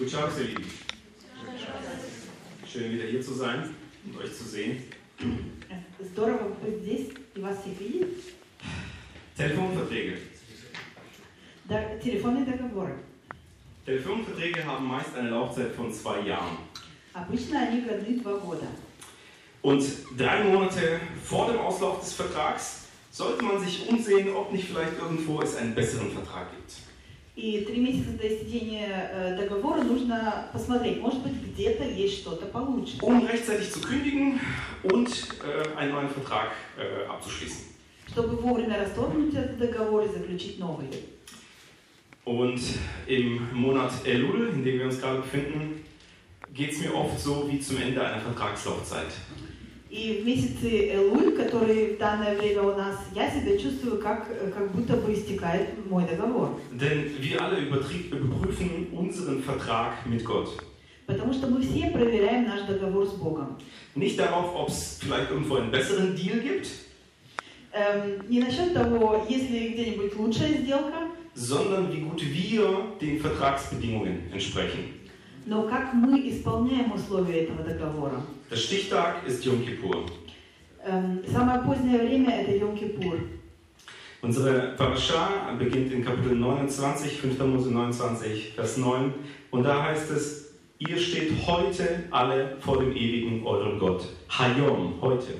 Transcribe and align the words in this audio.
Guten 0.00 0.10
Tag, 0.10 0.30
ihr 0.38 0.44
Lieben. 0.44 0.64
Schön 2.70 2.92
wieder 2.92 3.04
hier 3.04 3.22
zu 3.22 3.34
sein 3.34 3.74
und 4.04 4.18
euch 4.18 4.34
zu 4.34 4.44
sehen. 4.44 4.82
Здорово 6.00 6.54
быть 6.62 6.82
здесь 6.82 7.08
и 7.34 7.40
вас 7.40 7.58
всех 7.62 7.80
видеть. 7.80 8.34
Telefonverträge. 9.36 10.18
Да, 11.64 11.98
телефонные 11.98 12.44
договоры. 12.44 12.94
Telefonverträge 13.84 14.64
haben 14.64 14.86
meist 14.86 15.14
eine 15.16 15.30
Laufzeit 15.30 15.74
von 15.74 15.92
zwei 15.92 16.20
Jahren. 16.20 16.58
Обычно 17.14 17.60
они 17.60 17.80
годны 17.80 18.20
два 18.20 18.38
года. 18.38 18.66
Und 19.62 19.82
drei 20.16 20.44
Monate 20.44 21.00
vor 21.24 21.50
dem 21.50 21.58
Auslauf 21.58 22.00
des 22.00 22.12
Vertrags 22.12 22.84
sollte 23.10 23.42
man 23.42 23.58
sich 23.58 23.88
umsehen, 23.88 24.34
ob 24.34 24.52
nicht 24.52 24.68
vielleicht 24.68 24.98
irgendwo 24.98 25.40
es 25.40 25.56
einen 25.56 25.74
besseren 25.74 26.10
Vertrag 26.12 26.50
gibt. 26.50 26.74
И 27.36 27.66
три 27.66 27.80
месяца 27.80 28.12
до 28.12 28.26
истечения 28.26 29.10
э, 29.12 29.36
договора 29.36 29.82
нужно 29.82 30.48
посмотреть, 30.54 31.00
может 31.00 31.22
быть, 31.22 31.34
где-то 31.34 31.84
есть 31.84 32.20
что-то 32.20 32.46
получше, 32.46 32.96
Um 33.02 33.26
rechtzeitig 33.26 33.70
zu 33.70 33.80
kündigen 33.80 34.40
und 34.84 35.08
äh, 35.44 35.76
einen 35.78 35.92
neuen 35.92 36.08
Vertrag 36.08 36.52
äh, 36.78 37.04
abzuschließen. 37.06 37.76
чтобы 38.08 38.36
вовремя 38.36 38.78
расторгнуть 38.78 39.34
этот 39.34 39.58
договор 39.58 40.04
и 40.04 40.08
заключить 40.08 40.58
новый. 40.58 40.88
Und 42.24 42.60
im 43.06 43.54
Monat 43.54 43.92
Elul, 44.04 44.48
in 44.48 44.64
dem 44.64 44.78
wir 44.78 44.86
uns 44.86 44.98
gerade 45.00 45.18
befinden, 45.20 45.84
geht 46.52 46.72
es 46.72 46.80
mir 46.80 46.94
oft 46.94 47.20
so 47.20 47.48
wie 47.50 47.60
zum 47.60 47.76
Ende 47.80 48.04
einer 48.04 48.20
Vertragslaufzeit. 48.20 49.08
И 49.91 50.21
в 50.21 50.25
месяце 50.25 50.93
Элуль, 50.93 51.35
который 51.35 51.95
в 51.95 51.97
данное 51.99 52.37
время 52.37 52.61
у 52.61 52.75
нас, 52.77 52.97
я 53.13 53.29
себя 53.29 53.57
чувствую, 53.57 54.01
как, 54.01 54.25
как 54.53 54.71
будто 54.71 54.95
бы 54.95 55.13
истекает 55.13 55.67
мой 55.89 56.05
договор. 56.07 56.57
Denn 56.71 57.11
wir 57.19 57.41
alle 57.41 57.59
überprüfen 57.59 58.87
unseren 58.93 59.43
Vertrag 59.43 60.05
mit 60.05 60.23
Gott. 60.23 60.49
Потому 61.05 61.33
что 61.33 61.47
мы 61.47 61.61
все 61.61 61.89
проверяем 61.89 62.45
наш 62.45 62.61
договор 62.61 63.05
с 63.05 63.11
Богом. 63.15 63.57
Nicht 63.95 64.17
darauf, 64.17 64.55
ob 64.55 64.69
es 64.69 64.97
vielleicht 65.01 65.29
irgendwo 65.29 65.55
einen 65.55 65.71
besseren 65.71 66.15
Deal 66.15 66.39
gibt, 66.39 66.67
Эм, 67.73 68.29
не 68.29 68.41
насчет 68.41 68.73
того, 68.73 69.25
есть 69.29 69.49
ли 69.49 69.69
где-нибудь 69.69 70.15
лучшая 70.17 70.57
сделка, 70.57 71.07
sondern 71.33 71.89
wie 71.89 72.01
gut 72.01 72.21
wir 72.21 72.97
den 72.99 73.17
Vertragsbedingungen 73.21 74.29
entsprechen. 74.33 75.00
Но 75.45 75.63
как 75.63 75.93
мы 75.93 76.29
исполняем 76.29 76.91
условия 76.93 77.45
этого 77.45 77.63
договора. 77.63 78.21
Der 78.49 78.57
Stichtag 78.57 79.25
ist 79.25 79.45
Yom 79.45 79.65
Kippur. 79.65 80.05
Эм, 80.83 81.21
самое 81.31 81.61
позднее 81.61 81.99
время 81.99 82.41
это 82.41 82.51
Йом-Кипур. 82.51 83.19
Unsere 84.23 84.75
Parascha 84.77 85.55
beginnt 85.57 85.91
in 85.91 86.03
Kapitel 86.03 86.35
29, 86.35 87.19
5. 87.19 87.39
Mose 87.45 87.69
29, 87.69 88.53
Vers 88.55 88.77
9. 88.77 89.13
Und 89.51 89.63
da 89.63 89.83
heißt 89.83 90.11
es, 90.11 90.53
ihr 90.79 90.97
steht 90.97 91.31
heute 91.45 92.03
alle 92.11 92.57
vor 92.61 92.79
dem 92.79 92.95
ewigen 92.95 93.45
euren 93.45 93.77
Gott. 93.79 94.07
Hayom, 94.29 94.95
heute. 95.01 95.33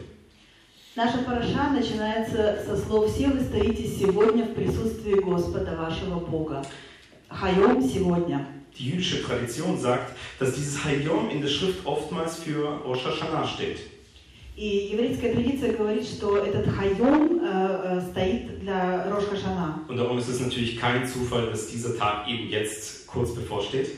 Наша 0.95 1.19
параша 1.19 1.69
начинается 1.69 2.61
со 2.65 2.75
слов 2.75 3.09
«Все 3.11 3.27
вы 3.27 3.39
стоите 3.39 3.87
сегодня 3.87 4.43
в 4.43 4.53
присутствии 4.53 5.15
Господа 5.15 5.75
вашего 5.77 6.19
Бога». 6.19 6.61
Хайом 7.29 7.81
сегодня. 7.81 8.45
Die 8.78 8.90
jüdische 8.90 9.22
Tradition 9.22 9.78
sagt, 9.78 10.16
dass 10.38 10.54
dieses 10.54 10.84
Hayom 10.84 11.30
in 11.30 11.40
der 11.40 11.48
Schrift 11.48 11.84
oftmals 11.86 12.36
für 12.36 12.68
Rosh 12.84 13.04
Hashanah 13.04 13.46
steht. 13.46 13.78
И 14.56 14.88
еврейская 14.92 15.34
традиция 15.34 15.74
говорит, 15.74 16.06
что 16.06 16.38
этот 16.38 16.66
хайом 16.74 17.40
э, 17.42 17.44
э, 17.44 18.00
стоит 18.10 18.60
для 18.60 19.06
Рош 19.10 19.24
Хашана. 19.24 19.80
Und 19.86 19.98
darum 19.98 20.18
ist 20.18 20.28
es 20.28 20.40
natürlich 20.40 20.78
kein 20.78 21.06
Zufall, 21.06 21.50
dass 21.50 21.68
dieser 21.68 21.94
Tag 21.98 22.26
eben 22.26 22.48
jetzt 22.48 23.06
kurz 23.06 23.34
bevorsteht. 23.34 23.88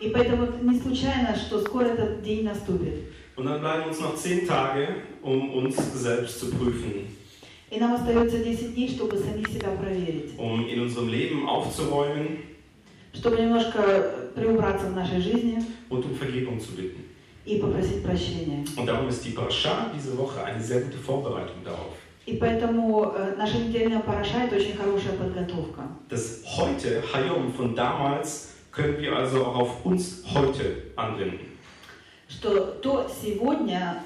И 0.00 0.10
поэтому 0.10 0.44
это 0.44 0.62
не 0.62 0.78
случайно, 0.78 1.34
что 1.34 1.58
скоро 1.60 1.84
этот 1.86 2.22
день 2.22 2.44
наступит. 2.44 3.04
Und 3.36 3.46
dann 3.46 3.60
bleiben 3.60 3.88
uns 3.88 3.98
noch 3.98 4.14
zehn 4.16 4.46
Tage, 4.46 4.88
um 5.22 5.50
uns 5.54 5.76
selbst 5.94 6.38
zu 6.38 6.50
prüfen, 6.50 7.06
И 7.70 7.80
нам 7.80 7.94
остается 7.94 8.44
10 8.44 8.74
дней, 8.74 8.88
чтобы 8.88 9.16
самих 9.18 9.48
себя 9.48 9.70
проверить. 9.70 10.38
um 10.38 10.68
in 10.68 10.80
unserem 10.82 11.08
Leben 11.08 11.48
aufzuräumen 11.48 12.38
Чтобы 13.13 13.37
немножко 13.37 14.31
приубраться 14.35 14.87
в 14.87 14.95
нашей 14.95 15.21
жизни 15.21 15.63
und 15.89 16.05
um 16.05 16.15
Vergebung 16.15 16.59
zu 16.59 16.71
bitten. 16.75 17.09
и 17.45 17.57
попросить 17.57 18.03
прощения. 18.03 18.63
Und 18.77 18.85
darum 18.85 19.07
ist 19.07 19.25
die 19.25 19.31
Parascha 19.31 19.89
diese 19.95 20.17
Woche 20.17 20.43
eine 20.43 20.61
sehr 20.61 20.81
gute 20.81 20.97
Vorbereitung 20.97 21.63
darauf. 21.63 21.95
И 22.25 22.37
поэтому 22.37 23.11
э, 23.15 23.35
наша 23.37 23.57
недельная 23.57 24.01
параша– 24.01 24.43
это 24.45 24.55
очень 24.55 24.77
хорошая 24.77 25.13
подготовка. 25.13 25.81
Das 26.09 26.43
heute, 26.45 27.01
Hayom 27.11 27.51
von 27.53 27.75
damals, 27.75 28.49
können 28.71 28.99
wir 28.99 29.15
also 29.15 29.45
auch 29.45 29.55
auf 29.55 29.85
uns 29.85 30.23
heute 30.31 30.91
anwenden. 30.95 31.57
Что 32.27 32.77
то 32.83 33.09
сегодня 33.21 34.03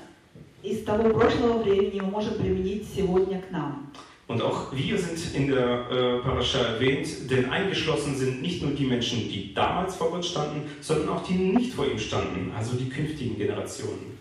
из 0.61 0.83
того 0.85 1.09
прошлого 1.09 1.63
времени 1.63 1.99
мы 1.99 2.11
можем 2.11 2.35
применить 2.35 2.87
сегодня 2.95 3.41
к 3.41 3.51
нам. 3.51 3.91
Und 4.28 4.42
auch 4.42 4.72
wir 4.76 4.98
sind 4.98 5.34
in 5.34 5.48
der 5.48 5.86
äh, 5.90 6.18
Parascha 6.22 6.58
erwähnt, 6.74 7.30
denn 7.30 7.48
eingeschlossen 7.50 8.14
sind 8.14 8.42
nicht 8.42 8.62
nur 8.62 8.72
die 8.72 8.84
Menschen, 8.84 9.20
die 9.20 9.54
damals 9.54 9.96
vor 9.96 10.10
Gott 10.10 10.24
standen, 10.24 10.62
sondern 10.82 11.08
auch 11.08 11.26
die 11.26 11.32
nicht 11.32 11.72
vor 11.72 11.86
ihm 11.86 11.98
standen, 11.98 12.52
also 12.54 12.76
die 12.76 12.90
künftigen 12.90 13.36
Generationen. 13.38 14.18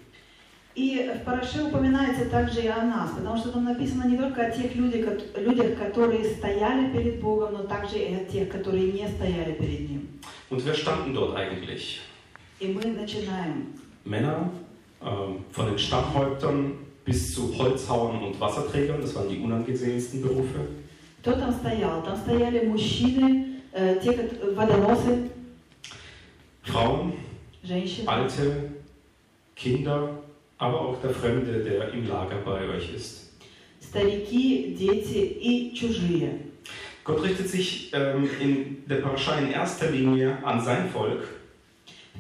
И 0.76 1.10
в 1.12 1.26
Параше 1.26 1.64
упоминается 1.64 2.26
также 2.30 2.62
и 2.62 2.68
о 2.68 2.84
нас, 2.84 3.10
потому 3.18 3.36
что 3.36 3.50
там 3.52 3.64
написано 3.66 4.04
не 4.08 4.16
только 4.16 4.46
о 4.46 4.52
тех 4.52 4.76
людях, 4.76 5.06
кот- 5.08 5.38
людях, 5.42 5.76
которые 5.78 6.24
стояли 6.24 6.92
перед 6.96 7.20
Богом, 7.20 7.54
но 7.54 7.64
также 7.64 7.98
и 7.98 8.14
о 8.14 8.24
тех, 8.32 8.48
которые 8.50 8.92
не 8.92 9.08
стояли 9.10 9.54
перед 9.54 9.90
Ним. 9.90 10.08
Und 10.52 10.64
wer 10.66 10.76
standen 10.76 11.14
dort 11.16 11.36
eigentlich? 11.36 12.00
И 12.60 12.68
мы 12.68 12.86
начинаем. 12.94 13.74
Männer, 14.06 14.52
ähm, 15.02 15.44
von 15.52 15.66
den 15.66 15.80
Stammhäuptern 15.80 16.74
bis 17.06 17.34
zu 17.34 17.58
Holzhauern 17.58 18.22
und 18.24 18.40
Wasserträgern, 18.40 19.02
das 19.02 19.16
waren 19.16 19.30
die 19.30 19.40
unangesehensten 19.40 20.22
Berufe. 20.22 20.60
Кто 21.22 21.32
там 21.34 21.54
стоял? 21.54 22.04
Там 22.04 22.18
стояли 22.18 22.66
мужчины, 22.66 23.56
э, 23.74 24.00
те 24.04 24.14
кот- 24.14 24.56
водоносы, 24.56 25.30
Frauen, 26.64 27.14
женщины, 27.64 28.08
Alte, 28.08 28.72
Kinder, 29.56 30.10
aber 30.58 30.82
auch 30.82 31.02
der 31.02 31.12
Fremde, 31.12 31.64
der 31.64 31.94
im 31.94 32.08
Lager 32.08 32.38
bei 32.46 32.68
euch 32.70 32.94
ist. 32.94 33.24
старики, 33.82 34.76
дети 34.78 35.18
и 35.42 35.74
чужие. 35.74 36.32
Gott 37.06 37.24
richtet 37.24 37.48
sich 37.48 37.90
ähm, 37.94 38.30
in 38.42 38.84
der 38.86 38.98
Parascha 38.98 39.38
in 39.40 39.52
erster 39.52 39.90
Linie 39.92 40.38
an 40.44 40.60
sein 40.62 40.90
Volk, 40.90 41.24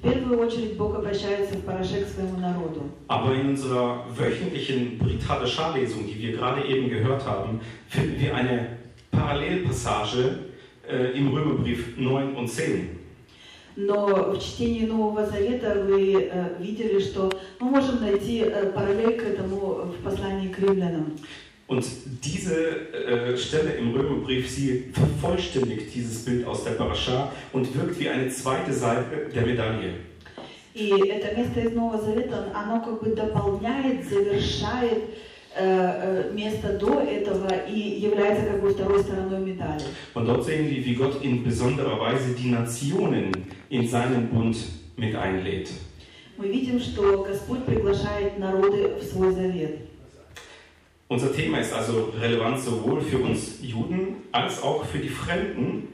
В 0.02 0.10
первую 0.10 0.40
очередь 0.40 0.76
Бог 0.76 0.96
обращается 0.96 1.54
в 1.54 1.60
Параше 1.60 2.04
к 2.04 2.08
своему 2.08 2.36
народу. 2.38 2.90
aber 3.06 3.34
in 3.34 3.50
unserer 3.50 4.04
wöchentlichen 4.18 4.98
Brit 4.98 5.22
Hadashah-Lesung, 5.28 6.06
die 6.08 6.20
wir 6.20 6.32
gerade 6.32 6.66
eben 6.66 6.88
gehört 6.88 7.24
haben, 7.24 7.60
finden 7.88 8.20
wir 8.20 8.34
eine 8.34 8.78
Parallelpassage 9.12 10.38
äh, 10.90 11.16
im 11.16 11.28
Römerbrief 11.28 11.96
9 11.96 12.34
und 12.34 12.48
10. 12.48 12.98
Но 13.76 14.32
в 14.32 14.38
чтении 14.40 14.86
Нового 14.86 15.24
Завета 15.24 15.84
вы 15.86 16.28
э, 16.30 16.56
видели, 16.58 16.98
что 16.98 17.30
мы 17.60 17.70
можем 17.70 18.00
найти 18.00 18.40
э, 18.40 18.72
параллель 18.74 19.16
к 19.16 19.22
этому 19.22 19.84
в 19.84 20.02
послании 20.02 20.48
к 20.48 20.58
римлянам. 20.58 21.12
Und 21.71 21.85
diese 22.23 22.93
äh, 22.93 23.37
Stelle 23.37 23.73
im 23.73 23.93
Römerbrief, 23.93 24.49
sie 24.49 24.85
vervollständigt 24.93 25.93
dieses 25.93 26.23
Bild 26.23 26.47
aus 26.47 26.63
der 26.63 26.71
Parascha 26.71 27.31
und 27.51 27.75
wirkt 27.75 27.99
wie 27.99 28.07
eine 28.07 28.29
zweite 28.29 28.71
Seite 28.71 29.29
der 29.33 29.45
Medaille. 29.45 29.95
И 30.73 30.89
это 30.89 31.35
место 31.35 31.59
из 31.61 31.71
Нового 31.71 31.99
Завета, 31.99 32.51
оно 32.53 32.79
как 32.79 33.01
бы 33.01 33.15
дополняет, 33.15 34.07
завершает 34.07 35.05
э, 35.55 36.29
э, 36.29 36.31
место 36.33 36.77
до 36.77 37.01
этого 37.01 37.51
и 37.67 37.99
является 37.99 38.45
как 38.45 38.61
бы 38.61 38.69
второй 38.69 38.99
стороной 38.99 39.39
медали. 39.39 39.81
Und 40.13 40.27
dort 40.27 40.45
sehen 40.45 40.69
wir, 40.69 40.85
wie 40.85 40.93
Gott 40.93 41.23
in 41.23 41.43
besonderer 41.43 41.99
Weise 41.99 42.35
die 42.35 42.51
Nationen 42.51 43.33
in 43.69 43.87
seinen 43.87 44.29
Bund 44.29 44.55
mit 44.97 45.15
einlädt. 45.15 45.71
Мы 46.37 46.47
видим, 46.49 46.79
что 46.79 47.23
Господь 47.23 47.65
приглашает 47.65 48.37
народы 48.37 48.97
в 49.01 49.03
свой 49.03 49.33
завет. 49.33 49.79
Unser 51.11 51.33
Thema 51.33 51.59
ist 51.59 51.73
also 51.73 52.13
relevant 52.19 52.59
sowohl 52.59 52.99
für 53.01 53.19
uns 53.19 53.59
Juden 53.61 54.17
als 54.31 54.61
auch 54.61 54.83
für 54.85 54.99
die 54.99 55.09
Fremden, 55.09 55.87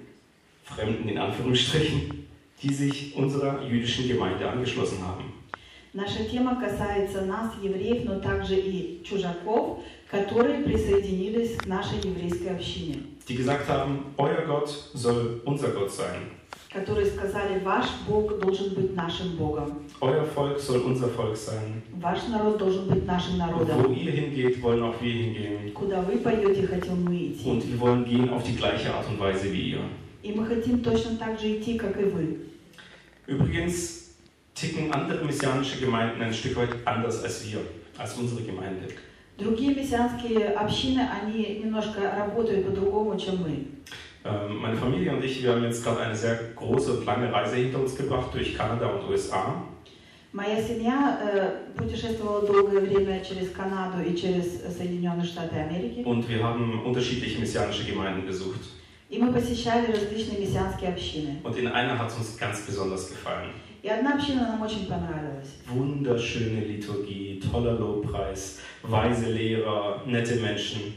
Fremden 0.63 1.07
in 1.07 1.17
Anführungsstrichen, 1.19 2.25
die 2.61 2.73
sich 2.73 3.15
unserer 3.15 3.63
jüdischen 3.63 4.07
Gemeinde 4.07 4.49
angeschlossen 4.49 5.05
haben. 5.05 5.25
Наша 5.95 6.23
тема 6.25 6.55
касается 6.59 7.21
нас, 7.21 7.51
евреев, 7.61 8.05
но 8.05 8.19
также 8.19 8.55
и 8.55 9.03
чужаков, 9.03 9.83
которые 10.09 10.63
присоединились 10.63 11.55
к 11.57 11.67
нашей 11.67 11.99
еврейской 12.03 12.47
общине, 12.47 13.03
Die 13.27 13.35
gesagt 13.35 13.69
haben, 13.69 14.13
euer 14.17 14.41
Gott 14.47 14.69
soll 14.95 15.41
unser 15.45 15.69
Gott 15.69 15.91
sein. 15.91 16.31
Которые 16.72 17.06
сказали, 17.06 17.58
ваш 17.64 17.86
Бог 18.06 18.38
должен 18.40 18.74
быть 18.74 18.94
нашим 18.94 19.36
Богом, 19.36 19.84
Euer 20.00 20.26
Volk 20.34 20.58
soll 20.60 20.80
unser 20.84 21.08
Volk 21.08 21.36
sein. 21.36 21.82
ваш 22.00 22.28
народ 22.28 22.58
должен 22.58 22.88
быть 22.88 23.06
нашим 23.06 23.38
народом. 23.38 23.82
Wo 23.84 23.92
ihr 23.92 24.12
hingeht, 24.12 24.62
wollen 24.62 24.82
auch 24.82 25.00
wir 25.00 25.12
hingehen. 25.12 25.72
Куда 25.72 26.02
вы 26.02 26.18
пойдете, 26.18 26.66
хотим 26.66 27.04
мы 27.04 27.28
идти. 27.32 27.48
Und 27.48 27.66
wir 27.66 27.80
wollen 27.80 28.04
gehen 28.04 28.28
auf 28.30 28.42
die 28.44 28.54
gleiche 28.56 28.92
Art 28.94 29.08
und 29.08 29.18
Weise 29.18 29.52
wie 29.52 29.70
ihr. 29.72 29.80
И 30.22 30.32
мы 30.32 30.44
хотим 30.46 30.80
точно 30.82 31.16
так 31.16 31.38
же 31.40 31.58
идти, 31.58 31.78
как 31.78 31.98
и 31.98 32.04
вы. 32.04 32.38
Übrigens 33.26 34.14
ticken 34.54 34.92
andere 34.92 35.24
messianische 35.24 35.78
Gemeinden 35.78 36.20
ein 36.22 36.32
Stück 36.34 36.56
weit 36.56 36.70
anders 36.84 37.22
als 37.22 37.44
wir, 37.46 37.60
als 37.96 38.14
unsere 38.16 38.42
Gemeinde. 38.42 38.88
Другие 39.38 39.72
мессианские 39.74 40.48
общины, 40.48 41.00
они 41.22 41.60
немножко 41.62 42.00
работают 42.16 42.66
по-другому, 42.66 43.16
чем 43.18 43.36
мы. 43.42 43.66
Ähm, 44.25 44.57
Meine 44.61 44.77
Familie 44.77 45.11
und 45.15 45.23
ich, 45.23 45.43
wir 45.43 45.51
haben 45.51 45.63
jetzt 45.63 45.83
gerade 45.83 46.01
eine 46.01 46.15
sehr 46.15 46.39
große 46.55 46.93
und 46.99 47.05
lange 47.05 47.31
Reise 47.31 47.55
hinter 47.57 47.79
uns 47.79 47.95
gebracht 47.95 48.29
durch 48.33 48.55
Kanada 48.57 48.87
und 48.87 49.09
USA. 49.09 49.63
Моя 50.31 50.59
семья 50.59 51.19
э, 51.21 51.77
путешествовала 51.77 52.41
долгое 52.47 52.79
время 52.79 53.19
через 53.23 53.51
Канаду 53.51 54.01
и 54.01 54.15
через 54.15 54.63
Соединенные 54.75 55.25
Штаты 55.25 55.57
Америки. 55.57 56.01
Und 56.05 56.27
wir 56.27 56.43
haben 56.43 56.81
unterschiedliche 56.83 57.39
messianische 57.39 57.83
Gemeinden 57.85 58.25
besucht. 58.25 58.61
И 59.09 59.19
мы 59.19 59.31
посещали 59.31 59.91
различные 59.91 60.39
мессианские 60.39 60.89
общины. 60.89 61.39
Und 61.43 61.55
in 61.55 61.67
einer 61.67 61.99
hat 61.99 62.09
es 62.09 62.17
uns 62.17 62.37
ganz 62.37 62.61
besonders 62.65 63.09
gefallen. 63.09 63.51
И 63.83 63.89
одна 63.89 64.15
община 64.15 64.47
нам 64.47 64.61
очень 64.63 64.87
понравилась. 64.87 65.59
Wunderschöne 65.67 66.61
Liturgie, 66.61 67.39
toller 67.51 67.77
Lobpreis, 67.77 68.59
weise 68.81 69.29
Lehrer, 69.29 70.01
nette 70.07 70.37
Menschen. 70.37 70.95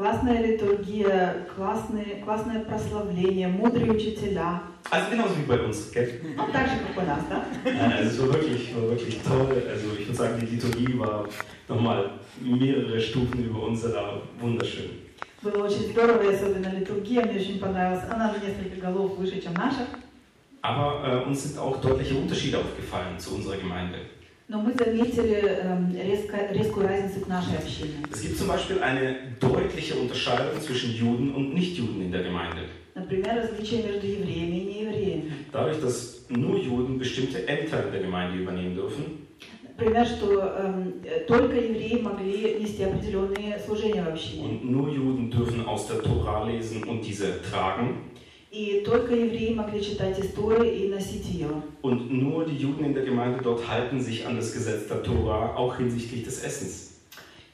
Классная 0.00 0.42
литургия, 0.46 1.46
классные, 1.56 2.22
классное 2.22 2.60
прославление, 2.64 3.48
мудрые 3.48 3.90
учителя. 3.90 4.60
Also 4.90 5.10
genauso 5.10 5.34
wie 5.38 5.46
bei 5.46 5.58
uns, 5.58 5.90
gell? 5.92 6.20
Ну, 6.36 6.44
так 6.52 6.66
же, 6.68 6.74
как 6.86 7.02
у 7.02 7.06
нас, 7.06 7.20
да? 7.30 7.44
Äh, 7.64 8.02
Also 8.02 8.10
es 8.10 8.20
war 8.20 8.34
wirklich, 8.34 8.74
war 8.76 8.90
wirklich 8.90 9.18
toll. 9.22 9.48
Also 9.68 9.86
ich 9.98 10.06
würde 10.06 10.14
sagen, 10.14 10.38
die 10.40 10.46
Liturgie 10.46 10.98
war 10.98 11.26
nochmal 11.68 12.10
mehrere 12.40 13.00
Stufen 13.00 13.42
über 13.44 13.62
unserer 13.66 14.20
wunderschön. 14.38 14.90
Было 15.42 15.64
очень 15.64 15.90
здорово, 15.92 16.22
и 16.30 16.34
особенно 16.34 16.68
литургия 16.78 17.24
мне 17.24 17.40
очень 17.40 17.58
понравилась. 17.58 18.04
Она 18.10 18.32
на 18.32 18.38
несколько 18.38 18.80
голов 18.86 19.16
выше, 19.16 19.40
чем 19.40 19.54
наша. 19.54 19.86
Aber 20.62 21.02
äh, 21.06 21.26
uns 21.26 21.42
sind 21.44 21.58
auch 21.58 21.80
deutliche 21.80 22.14
Unterschiede 22.16 22.58
aufgefallen 22.58 23.18
zu 23.18 23.36
unserer 23.36 23.56
Gemeinde. 23.56 23.98
Но 24.50 24.60
мы 24.60 24.74
заметили 24.74 25.42
эм, 25.42 25.92
резко, 25.92 26.36
резкую 26.52 26.86
разницу 26.86 27.20
к 27.20 27.26
нашей 27.28 27.58
общине. 27.58 27.94
Es 28.12 28.22
gibt 28.22 28.36
zum 28.38 28.46
Beispiel 28.48 28.80
eine 28.80 29.16
deutliche 29.40 29.96
Unterscheidung 29.96 30.60
zwischen 30.60 30.92
Juden 30.94 31.34
und 31.34 31.52
Nichtjuden 31.54 32.00
in 32.02 32.12
der 32.12 32.22
Gemeinde. 32.22 32.62
Например, 32.94 33.36
различия 33.36 33.82
между 33.82 34.06
евреями 34.06 34.56
и 34.56 34.64
неевреями. 34.64 35.32
Dadurch, 35.52 35.80
dass 35.80 36.26
nur 36.28 36.58
Juden 36.58 36.98
bestimmte 36.98 37.46
Ämter 37.48 37.84
in 37.86 37.92
der 37.92 38.02
Gemeinde 38.02 38.38
übernehmen 38.38 38.74
dürfen, 38.76 39.26
Например, 39.78 40.06
что 40.06 40.40
эм, 40.40 40.94
э, 41.04 41.26
только 41.26 41.56
евреи 41.56 42.00
могли 42.00 42.54
нести 42.60 42.82
определенные 42.84 43.58
служения 43.58 44.02
в 44.02 44.08
общине. 44.08 44.44
und 44.44 44.64
nur 44.70 44.88
Juden 44.90 45.30
dürfen 45.30 45.66
aus 45.66 45.88
der 45.88 46.00
Tora 46.02 46.44
lesen 46.48 46.84
und 46.84 47.02
diese 47.04 47.42
tragen, 47.42 48.12
И 48.52 48.82
только 48.86 49.14
евреи 49.14 49.52
могли 49.54 49.82
читать 49.82 50.18
истории 50.18 50.84
и 50.84 50.88
носить 50.88 51.26
ее. 51.26 51.48
und 51.82 52.10
nur 52.12 52.44
die 52.46 52.56
Juden 52.56 52.84
in 52.84 52.94
der 52.94 53.04
Gemeinde 53.04 53.40
dort 53.42 53.68
halten 53.68 54.00
sich 54.00 54.26
an 54.26 54.36
das 54.36 54.52
Gesetz 54.52 54.88
der 54.88 55.02
Tora, 55.02 55.54
auch 55.56 55.76
hinsichtlich 55.76 56.22
des 56.24 56.42
Essens. 56.42 56.92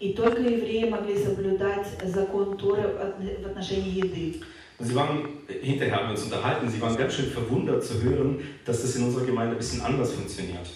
И 0.01 0.13
только 0.15 0.43
евреи 0.43 0.89
могли 0.91 1.17
соблюдать 1.17 1.87
закон 2.05 2.57
Торы 2.59 2.83
в 2.83 3.01
отн- 3.01 3.43
в 3.43 3.47
отношении 3.47 3.99
еды. 3.99 4.41
Und 4.79 4.87
sie 4.89 4.95
waren, 4.97 5.29
hinterher 5.63 5.97
haben 5.97 6.07
wir 6.09 6.11
uns 6.13 6.25
unterhalten, 6.25 6.69
sie 6.69 6.81
waren 6.81 6.97
ganz 6.97 7.15
schön 7.15 7.27
verwundert 7.31 7.85
zu 7.85 8.03
hören, 8.03 8.41
dass 8.67 8.83
das 8.83 8.97
in 8.97 9.05
unserer 9.05 9.25
Gemeinde 9.25 9.55
ein 9.55 9.59
bisschen 9.59 9.81
anders 9.81 10.13
funktioniert. 10.13 10.67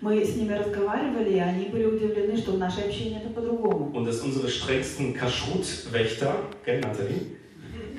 Мы 0.00 0.20
с 0.24 0.34
ними 0.34 0.52
разговаривали, 0.52 1.34
и 1.34 1.38
они 1.38 1.66
были 1.66 1.84
удивлены, 1.86 2.36
что 2.36 2.52
в 2.52 2.58
нашей 2.58 2.84
общине 2.84 3.22
это 3.24 3.32
по-другому. 3.32 3.92
Und 3.94 4.04
dass 4.04 4.20
unsere 4.20 4.48
strengsten 4.48 5.14
Kashrut-Wächter, 5.14 6.34
gell, 6.64 6.80
Nathalie? 6.80 7.35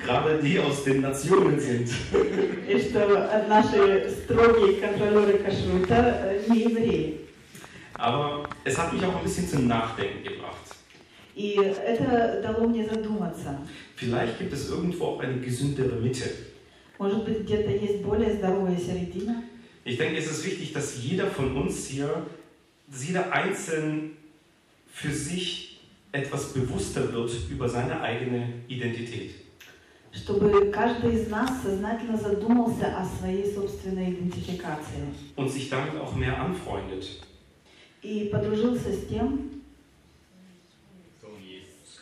Gerade 0.04 0.38
die 0.42 0.58
aus 0.58 0.84
den 0.84 1.00
Nationen 1.00 1.58
sind. 1.58 1.88
И 2.68 2.78
что 2.78 3.00
э, 3.00 3.48
наши 3.48 4.10
строгие 4.10 4.80
контролеры 4.80 5.38
кашрута 5.38 6.20
э, 6.24 6.42
не 6.48 6.60
евреи. 6.64 7.20
Aber 7.94 8.48
es 8.64 8.76
hat 8.76 8.92
mich 8.92 9.04
auch 9.04 9.16
ein 9.16 9.22
bisschen 9.22 9.48
zum 9.48 9.66
Nachdenken 9.66 10.24
gebracht. 10.24 10.74
И 11.36 11.56
это 11.56 12.40
дало 12.42 12.68
мне 12.68 12.84
задуматься. 12.86 13.58
Vielleicht 13.96 14.38
gibt 14.38 14.52
es 14.52 14.70
irgendwo 14.70 15.06
auch 15.06 15.20
eine 15.20 15.40
gesündere 15.40 15.96
Mitte. 16.00 16.30
Может 16.98 17.24
быть, 17.24 17.40
где-то 17.44 17.70
есть 17.70 18.02
более 18.02 18.34
здоровая 18.36 18.76
середина? 18.76 19.42
Ich 19.84 19.98
denke, 19.98 20.18
es 20.18 20.30
ist 20.30 20.44
wichtig, 20.46 20.72
dass 20.72 21.02
jeder 21.02 21.26
von 21.26 21.56
uns 21.56 21.86
hier, 21.86 22.26
dass 22.88 23.06
jeder 23.06 23.32
einzeln 23.32 24.16
für 24.92 25.10
sich 25.10 25.80
etwas 26.12 26.52
bewusster 26.52 27.12
wird 27.12 27.30
über 27.50 27.68
seine 27.68 28.00
eigene 28.00 28.48
Identität. 28.68 29.34
Чтобы 30.12 30.70
каждый 30.70 31.14
из 31.14 31.28
нас 31.28 31.50
сознательно 31.62 32.16
задумался 32.16 32.96
о 32.96 33.04
своей 33.04 33.52
собственной 33.52 34.10
идентификации. 34.10 35.02
Und 35.36 35.50
sich 35.50 35.68
damit 35.68 35.94
auch 35.96 36.14
mehr 36.14 36.40
anfreundet. 36.40 37.04
И 38.02 38.28
подружился 38.30 38.92
с 38.92 39.06
тем, 39.06 39.54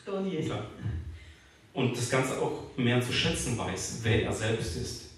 кто 0.02 0.16
он 0.16 0.26
есть. 0.26 0.48
Klar. 0.48 0.66
Und 1.74 1.96
das 1.96 2.10
Ganze 2.10 2.38
auch 2.40 2.76
mehr 2.76 3.00
zu 3.00 3.12
schätzen 3.12 3.56
weiß, 3.56 4.00
wer 4.02 4.24
er 4.24 4.32
selbst 4.32 4.76
ist. 4.76 5.08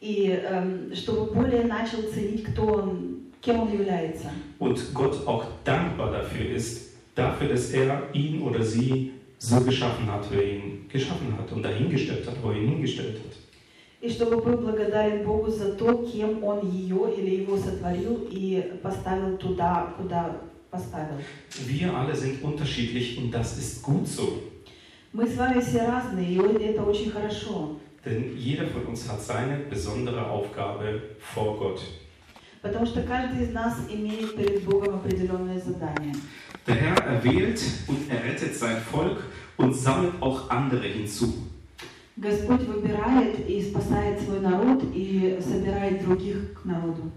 И 0.00 0.28
эм, 0.28 0.94
чтобы 0.94 1.32
более 1.32 1.64
начал 1.64 2.02
ценить, 2.12 2.44
кто 2.44 2.66
он, 2.66 3.32
кем 3.40 3.60
он 3.60 3.72
является. 3.72 4.30
Und 4.58 4.94
Gott 4.94 5.26
auch 5.26 5.44
dankbar 5.64 6.12
dafür 6.12 6.50
ist, 6.50 6.92
dafür, 7.16 7.48
dass 7.48 7.70
er 7.72 8.08
ihn 8.12 8.42
oder 8.42 8.62
sie 8.62 9.11
so 9.42 9.60
geschaffen 9.60 10.10
hat, 10.10 10.30
wie 10.30 10.36
er 10.36 10.52
ihn 10.54 10.88
geschaffen 10.88 11.36
hat 11.36 11.50
und 11.52 11.62
dahingestellt 11.62 12.26
hat, 12.26 12.36
wo 12.42 12.50
er 12.50 12.56
ihn 12.56 12.68
hingestellt 12.68 13.18
hat. 13.18 13.36
И 14.00 14.08
чтобы 14.08 14.36
был 14.40 14.58
благодарен 14.58 15.24
Богу 15.24 15.50
за 15.50 15.72
то, 15.72 16.06
кем 16.06 16.44
он 16.44 16.70
ее 16.70 17.12
или 17.16 17.42
его 17.42 17.56
сотворил 17.56 18.28
и 18.30 18.78
поставил 18.80 19.36
туда, 19.38 19.92
куда 19.96 20.40
поставил. 20.70 21.18
Wir 21.66 21.92
alle 21.92 22.14
sind 22.14 22.42
unterschiedlich 22.42 23.18
und 23.18 23.32
das 23.32 23.58
ist 23.58 23.82
gut 23.82 24.06
so. 24.06 24.42
Мы 25.12 25.26
с 25.26 25.36
вами 25.36 25.60
все 25.60 25.86
разные, 25.86 26.34
и 26.34 26.64
это 26.64 26.82
очень 26.82 27.10
хорошо. 27.10 27.76
Denn 28.04 28.36
jeder 28.36 28.66
von 28.68 28.86
uns 28.86 29.08
hat 29.08 29.20
seine 29.20 29.56
besondere 29.68 30.30
Aufgabe 30.30 31.16
vor 31.34 31.58
Gott. 31.58 31.80
Потому 32.62 32.86
что 32.86 33.02
каждый 33.02 33.44
из 33.44 33.52
нас 33.52 33.78
имеет 33.90 34.36
перед 34.36 34.62
Богом 34.64 34.96
определенное 34.96 35.60
задание. 35.60 36.14
Der 36.66 36.74
Herr 36.74 36.96
erwählt 37.04 37.60
und 37.86 38.10
errettet 38.10 38.54
sein 38.54 38.76
Volk 38.90 39.18
und 39.56 39.74
sammelt 39.74 40.14
auch 40.20 40.50
andere 40.50 40.86
hinzu. 40.86 41.32
Господь 42.16 42.66
выбирает 42.66 43.48
и 43.48 43.62
спасает 43.62 44.20
свой 44.20 44.40
народ 44.40 44.82
и 44.92 45.38
собирает 45.40 46.04
других 46.04 46.52
к 46.54 46.64
народу. 46.64 47.10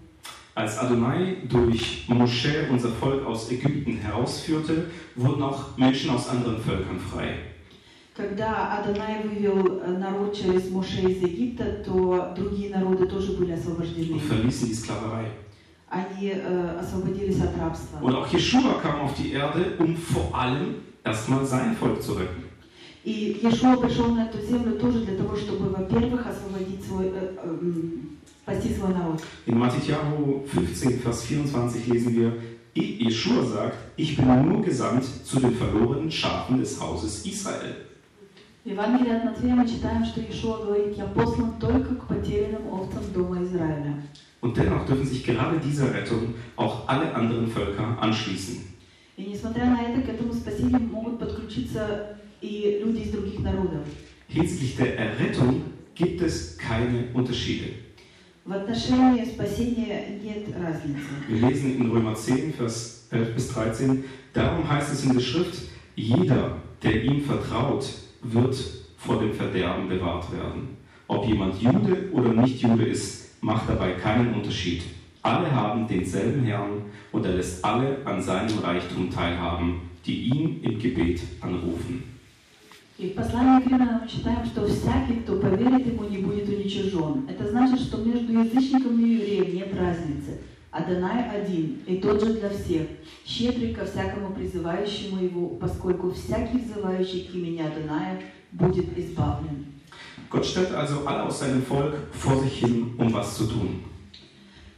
Als 0.53 0.77
Adonai 0.77 1.37
durch 1.49 2.05
Mosche 2.07 2.67
unser 2.69 2.89
Volk 2.89 3.25
aus 3.25 3.49
Ägypten 3.51 3.97
herausführte, 3.97 4.85
wurden 5.15 5.41
auch 5.43 5.77
Menschen 5.77 6.09
aus 6.11 6.27
anderen 6.29 6.61
Völkern 6.61 6.99
frei. 6.99 7.35
Когда 8.15 8.77
Адонай 8.77 9.23
вывел 9.23 9.81
э, 9.81 9.97
народ 9.97 10.35
через 10.37 10.69
Моше 10.69 11.01
из 11.01 11.21
Египта, 11.21 11.63
то 11.85 12.33
другие 12.35 12.69
народы 12.69 13.07
тоже 13.07 13.31
были 13.31 13.53
освобождены. 13.53 14.13
und 14.15 14.21
verließen 14.21 14.67
die 14.67 14.73
Sklaverei. 14.75 15.31
Они 15.89 16.29
э, 16.33 16.79
освободились 16.79 17.41
от 17.41 17.57
рабства. 17.59 17.99
Und 18.01 18.15
auch 18.15 18.27
Jeschua 18.27 18.79
kam 18.81 19.01
auf 19.01 19.13
die 19.15 19.33
Erde, 19.33 19.73
um 19.79 19.95
vor 19.97 20.33
allem 20.33 20.75
erstmal 21.03 21.45
sein 21.45 21.75
Volk 21.75 22.01
zu 22.01 22.13
retten. 22.13 22.43
И 23.03 23.39
Иешуа 23.41 23.77
пришел 23.77 24.09
на 24.13 24.27
эту 24.27 24.39
землю 24.45 24.77
тоже 24.77 25.03
для 25.05 25.17
того, 25.17 25.35
чтобы, 25.35 25.69
во-первых, 25.69 26.23
освободить 26.27 26.85
свой, 26.85 27.07
э, 27.07 27.35
э, 27.43 27.47
м, 27.47 28.17
спасти 28.43 28.73
свой 28.75 28.93
народ. 28.93 29.21
In 29.47 29.57
Matthäus 29.57 29.87
15, 30.47 30.99
Vers 30.99 31.23
24 31.23 31.87
lesen 31.87 32.15
wir, 32.15 32.33
Jeschua 32.75 33.43
sagt, 33.43 33.77
ich 33.97 34.15
bin 34.15 34.47
nur 34.47 34.61
gesandt 34.61 35.03
zu 35.25 35.39
den 35.39 35.55
verlorenen 35.55 36.11
Schafen 36.11 36.59
des 36.59 36.79
Hauses 36.79 37.25
Israel. 37.25 37.75
В 38.65 38.69
Евангелии 38.69 39.11
от 39.11 39.23
Матфея 39.23 39.55
мы 39.55 39.67
читаем, 39.67 40.05
что 40.05 40.21
Иешуа 40.21 40.63
говорит, 40.65 40.95
«Я 40.95 41.05
послан 41.05 41.59
только 41.59 41.95
к 41.95 42.07
потерянным 42.07 42.71
овцам 42.71 43.03
дома 43.11 43.43
Израиля». 43.43 43.95
Und 44.41 44.55
dennoch 44.55 44.85
dürfen 44.85 45.05
sich 45.05 45.23
gerade 45.23 45.59
dieser 45.59 45.93
Rettung 45.93 46.35
auch 46.55 46.87
alle 46.87 47.13
anderen 47.13 47.47
Völker 47.47 47.97
anschließen. 47.99 48.57
И 49.17 49.23
несмотря 49.23 49.65
на 49.65 49.81
это, 49.81 50.01
к 50.01 50.09
этому 50.09 50.33
спасению 50.33 50.81
могут 50.81 51.19
подключиться 51.19 52.17
и 52.41 52.81
люди 52.83 53.01
из 53.01 53.11
других 53.11 53.39
народов. 53.39 53.85
Hinsichtlich 54.27 54.75
der 54.77 54.97
Errettung 54.97 55.63
gibt 55.95 56.21
es 56.21 56.57
keine 56.57 57.05
Unterschiede. 57.13 57.73
В 58.45 58.53
отношении 58.53 59.25
спасения 59.25 60.19
нет 60.23 60.47
разницы. 60.55 61.09
Wir 61.27 61.47
lesen 61.47 61.75
in 61.77 61.91
Römer 61.91 62.15
10, 62.15 62.53
Vers 62.53 63.07
11 63.11 63.35
bis 63.35 63.49
13, 63.49 64.03
darum 64.33 64.67
heißt 64.67 64.93
es 64.93 65.03
in 65.03 65.13
der 65.13 65.19
Schrift, 65.19 65.63
jeder, 65.95 66.57
der 66.81 67.03
ihm 67.03 67.21
vertraut, 67.21 67.85
wird 68.25 68.55
vor 68.97 69.19
dem 69.19 69.33
Verderben 69.33 69.89
bewahrt 69.89 70.31
werden. 70.31 70.77
Ob 71.07 71.25
jemand 71.25 71.61
Jude 71.61 72.09
oder 72.13 72.33
nicht 72.33 72.61
Jude 72.61 72.85
ist, 72.85 73.41
macht 73.41 73.67
dabei 73.67 73.93
keinen 73.93 74.33
Unterschied. 74.33 74.83
Alle 75.23 75.51
haben 75.51 75.87
denselben 75.87 76.43
Herrn 76.43 76.83
und 77.11 77.25
er 77.25 77.33
lässt 77.33 77.63
alle 77.63 77.97
an 78.05 78.21
seinem 78.21 78.57
Reichtum 78.59 79.09
teilhaben, 79.09 79.81
die 80.05 80.23
ihn 80.23 80.61
im 80.63 80.79
Gebet 80.79 81.21
anrufen. 81.41 82.03
И 82.97 83.09
в 83.09 83.15
послании 83.15 83.63
к 83.63 83.67
римлянам 83.67 84.01
мы 84.03 84.07
читаем, 84.07 84.45
что 84.45 84.67
всякий, 84.67 85.21
кто 85.21 85.37
поверит 85.37 85.87
ему, 85.87 86.03
не 86.03 86.19
будет 86.19 86.47
уничижен. 86.47 87.27
Это 87.27 87.49
значит, 87.49 87.79
что 87.79 87.97
между 87.97 88.31
язычником 88.31 88.99
и 88.99 89.13
евреем 89.13 89.55
нет 89.55 89.75
разницы. 89.75 90.41
Адонай 90.70 91.30
один, 91.30 91.80
и 91.86 91.96
тот 91.96 92.22
же 92.22 92.34
для 92.34 92.50
всех, 92.50 92.86
щедрый 93.24 93.72
ко 93.74 93.84
всякому 93.86 94.34
призывающему 94.34 95.22
его, 95.22 95.48
поскольку 95.50 96.12
всякий 96.12 96.58
взывающий 96.58 97.28
к 97.30 97.34
имени 97.34 97.60
Адоная 97.60 98.20
будет 98.52 98.98
избавлен. 98.98 99.66
Gott 100.30 100.44
stellt 100.44 100.74
also 100.74 101.06
alle 101.06 101.22
aus 101.22 101.38
seinem 101.38 101.62
Volk 101.62 101.94
vor 102.12 102.42
sich 102.42 102.58
hin, 102.58 102.94
um 102.98 103.12
was 103.12 103.36
zu 103.36 103.44
tun. 103.44 103.84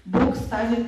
Бог 0.04 0.34
ставит 0.36 0.86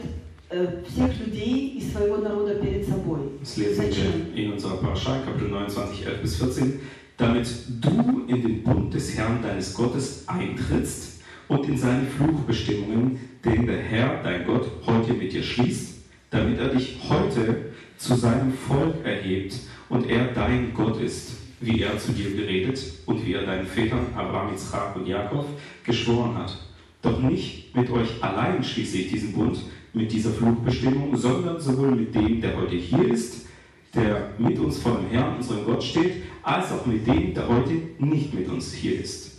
э, 0.51 0.83
всех 0.89 1.19
людей 1.19 1.79
из 1.79 1.93
своего 1.93 2.19
народа 2.19 2.55
перед 2.55 2.87
собой. 2.87 3.39
Das 3.41 3.57
lesen 3.57 3.85
wir 3.91 4.35
in 4.35 4.53
unserer 4.53 4.77
Parashah, 4.77 5.23
Kapitel 5.25 5.49
29, 5.49 6.07
11 6.07 6.23
bis 6.23 6.37
14. 6.37 6.81
Damit 7.17 7.49
du 7.81 8.25
in 8.29 8.43
den 8.43 8.63
Bund 8.63 8.95
des 8.95 9.15
Herrn 9.17 9.43
deines 9.43 9.75
Gottes 9.75 10.25
eintrittst 10.27 11.21
und 11.49 11.69
in 11.69 11.77
seine 11.77 12.07
Fluchbestimmungen, 12.07 13.19
den 13.45 13.67
der 13.67 13.79
Herr, 13.79 14.23
dein 14.23 14.47
Gott, 14.47 14.71
heute 14.87 15.13
mit 15.15 15.33
dir 15.33 15.43
schließt, 15.43 15.99
damit 16.31 16.59
er 16.59 16.69
dich 16.69 16.99
heute 17.09 17.73
zu 17.97 18.15
seinem 18.15 18.53
Volk 18.53 19.05
erhebt 19.05 19.55
und 19.89 20.09
er 20.09 20.27
dein 20.27 20.73
Gott 20.75 21.01
ist, 21.01 21.33
wie 21.61 21.83
er 21.83 21.99
zu 21.99 22.13
dir 22.13 22.31
geredet 22.31 22.81
und 23.07 23.25
wie 23.25 23.35
er 23.35 23.45
deinen 23.45 23.67
Vätern 23.67 24.07
Abraham, 24.15 24.55
Isaac 24.55 24.97
und 24.97 25.07
Jakob 25.07 25.47
geschworen 25.85 26.37
hat. 26.39 26.57
Doch 27.03 27.21
nicht 27.21 27.75
mit 27.75 27.91
euch 27.91 28.23
allein 28.23 28.63
schließe 28.63 28.99
ich 28.99 29.11
diesen 29.11 29.33
Bund, 29.33 29.59
mit 29.93 30.13
dieser 30.13 30.31
Flugbestimmung, 30.31 31.17
sondern 31.17 31.61
sowohl 31.61 31.93
mit 31.93 32.15
dem, 32.15 32.41
der 32.41 32.57
heute 32.57 32.77
hier 32.77 33.09
ist, 33.09 33.47
der 33.95 34.31
mit 34.39 34.59
uns 34.59 34.79
vor 34.79 34.99
dem 34.99 35.11
Herrn, 35.11 35.37
unserem 35.37 35.65
Gott 35.65 35.83
steht, 35.83 36.23
als 36.43 36.71
auch 36.73 36.87
mit 36.87 37.07
dem, 37.07 37.35
der 37.35 37.49
heute 37.49 37.73
nicht 37.99 38.33
mit 38.33 38.49
uns 38.49 38.73
hier 38.73 39.01
ist. 39.01 39.30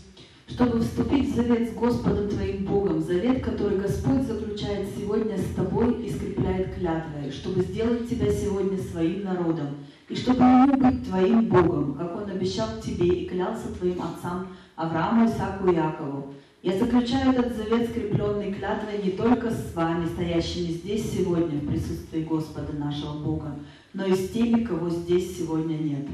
Чтобы 0.53 0.81
вступить 0.81 1.31
в 1.31 1.35
завет 1.35 1.69
с 1.69 1.73
Господом 1.73 2.27
твоим 2.27 2.65
Богом, 2.65 3.01
завет, 3.01 3.41
который 3.41 3.77
Господь 3.77 4.23
заключает 4.23 4.89
сегодня 4.97 5.37
с 5.37 5.55
тобой 5.55 6.03
и 6.03 6.11
скрепляет 6.11 6.75
клятвой, 6.75 7.31
чтобы 7.31 7.61
сделать 7.61 8.09
тебя 8.09 8.29
сегодня 8.29 8.77
своим 8.77 9.23
народом, 9.23 9.67
и 10.09 10.15
чтобы 10.15 10.43
ему 10.43 10.75
быть 10.75 11.07
твоим 11.07 11.47
Богом, 11.47 11.93
как 11.93 12.17
он 12.17 12.29
обещал 12.29 12.67
тебе 12.83 13.07
и 13.07 13.29
клялся 13.29 13.69
твоим 13.79 14.01
отцам 14.01 14.47
Аврааму, 14.75 15.25
Исааку 15.25 15.69
и 15.69 15.75
Якову. 15.75 16.33
Я 16.63 16.77
заключаю 16.77 17.31
этот 17.31 17.55
завет, 17.55 17.89
скрепленный 17.89 18.53
клятвой, 18.53 19.01
не 19.03 19.11
только 19.11 19.51
с 19.51 19.73
вами, 19.73 20.05
стоящими 20.05 20.73
здесь 20.73 21.11
сегодня 21.11 21.59
в 21.59 21.67
присутствии 21.67 22.23
Господа 22.23 22.73
нашего 22.73 23.17
Бога, 23.19 23.55
но 23.93 24.05
и 24.05 24.13
с 24.13 24.29
теми, 24.29 24.65
кого 24.65 24.89
здесь 24.89 25.37
сегодня 25.37 25.75
нет. 25.77 26.07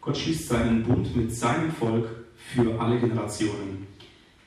Gott 0.00 0.16
schließt 0.16 0.48
seinen 0.48 0.84
Bund 0.84 1.16
mit 1.16 1.32
seinem 1.32 1.72
Volk 1.72 2.25
für 2.53 2.79
alle 2.79 2.99
Generationen. 2.99 3.87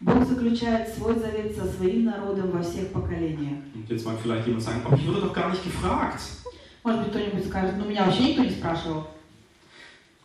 Бог 0.01 0.25
заключает 0.27 0.89
свой 0.95 1.15
завет 1.19 1.57
со 1.57 1.65
своим 1.67 2.05
народом 2.05 2.51
во 2.51 2.63
всех 2.63 2.89
поколениях. 2.93 3.59
Und 3.75 3.89
jetzt 3.89 4.05
mag 4.05 4.17
vielleicht 4.23 4.47
jemand 4.47 4.63
sagen, 4.63 4.83
aber 4.85 4.97
ich 4.97 5.07
wurde 5.07 5.21
doch 5.23 5.33
gar 5.33 5.51
nicht 5.51 5.65
gefragt. 5.65 6.21
Может 6.83 7.01
быть, 7.03 7.11
кто-нибудь 7.13 7.47
скажет, 7.47 7.75
ну 7.79 7.87
меня 7.89 8.05
вообще 8.05 8.25
никто 8.31 8.45
не 8.45 8.51
спрашивал. 8.51 9.07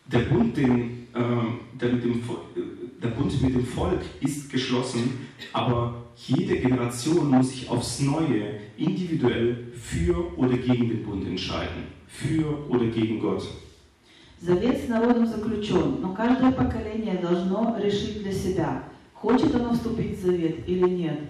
Der 0.06 0.20
Bund, 0.28 0.56
den, 0.56 1.06
ähm, 1.14 1.60
der, 1.80 1.92
mit 1.92 2.04
dem, 2.04 2.20
Vo- 2.22 2.42
äh, 2.56 3.00
der 3.02 3.08
Bund 3.10 3.40
mit 3.40 3.54
dem 3.54 3.64
Volk 3.64 4.00
ist 4.20 4.50
geschlossen, 4.50 5.28
aber 5.52 6.02
jede 6.16 6.56
Generation 6.58 7.30
muss 7.30 7.50
sich 7.50 7.68
aufs 7.70 8.00
Neue 8.00 8.58
individuell 8.76 9.68
für 9.80 10.36
oder 10.36 10.56
gegen 10.58 10.88
den 10.88 11.02
Bund 11.04 11.26
entscheiden. 11.26 11.84
Für 12.08 12.68
oder 12.68 12.86
gegen 12.86 13.20
Gott. 13.20 13.44
Завет 14.44 14.84
с 14.84 14.88
народом 14.88 15.26
заключен, 15.26 16.00
но 16.00 16.14
каждое 16.14 16.52
поколение 16.52 17.18
должно 17.20 17.76
решить 17.78 18.22
для 18.22 18.32
себя, 18.32 18.84
хочет 19.12 19.54
оно 19.54 19.74
вступить 19.74 20.18
в 20.18 20.22
завет 20.22 20.66
или 20.66 20.88
нет. 20.88 21.20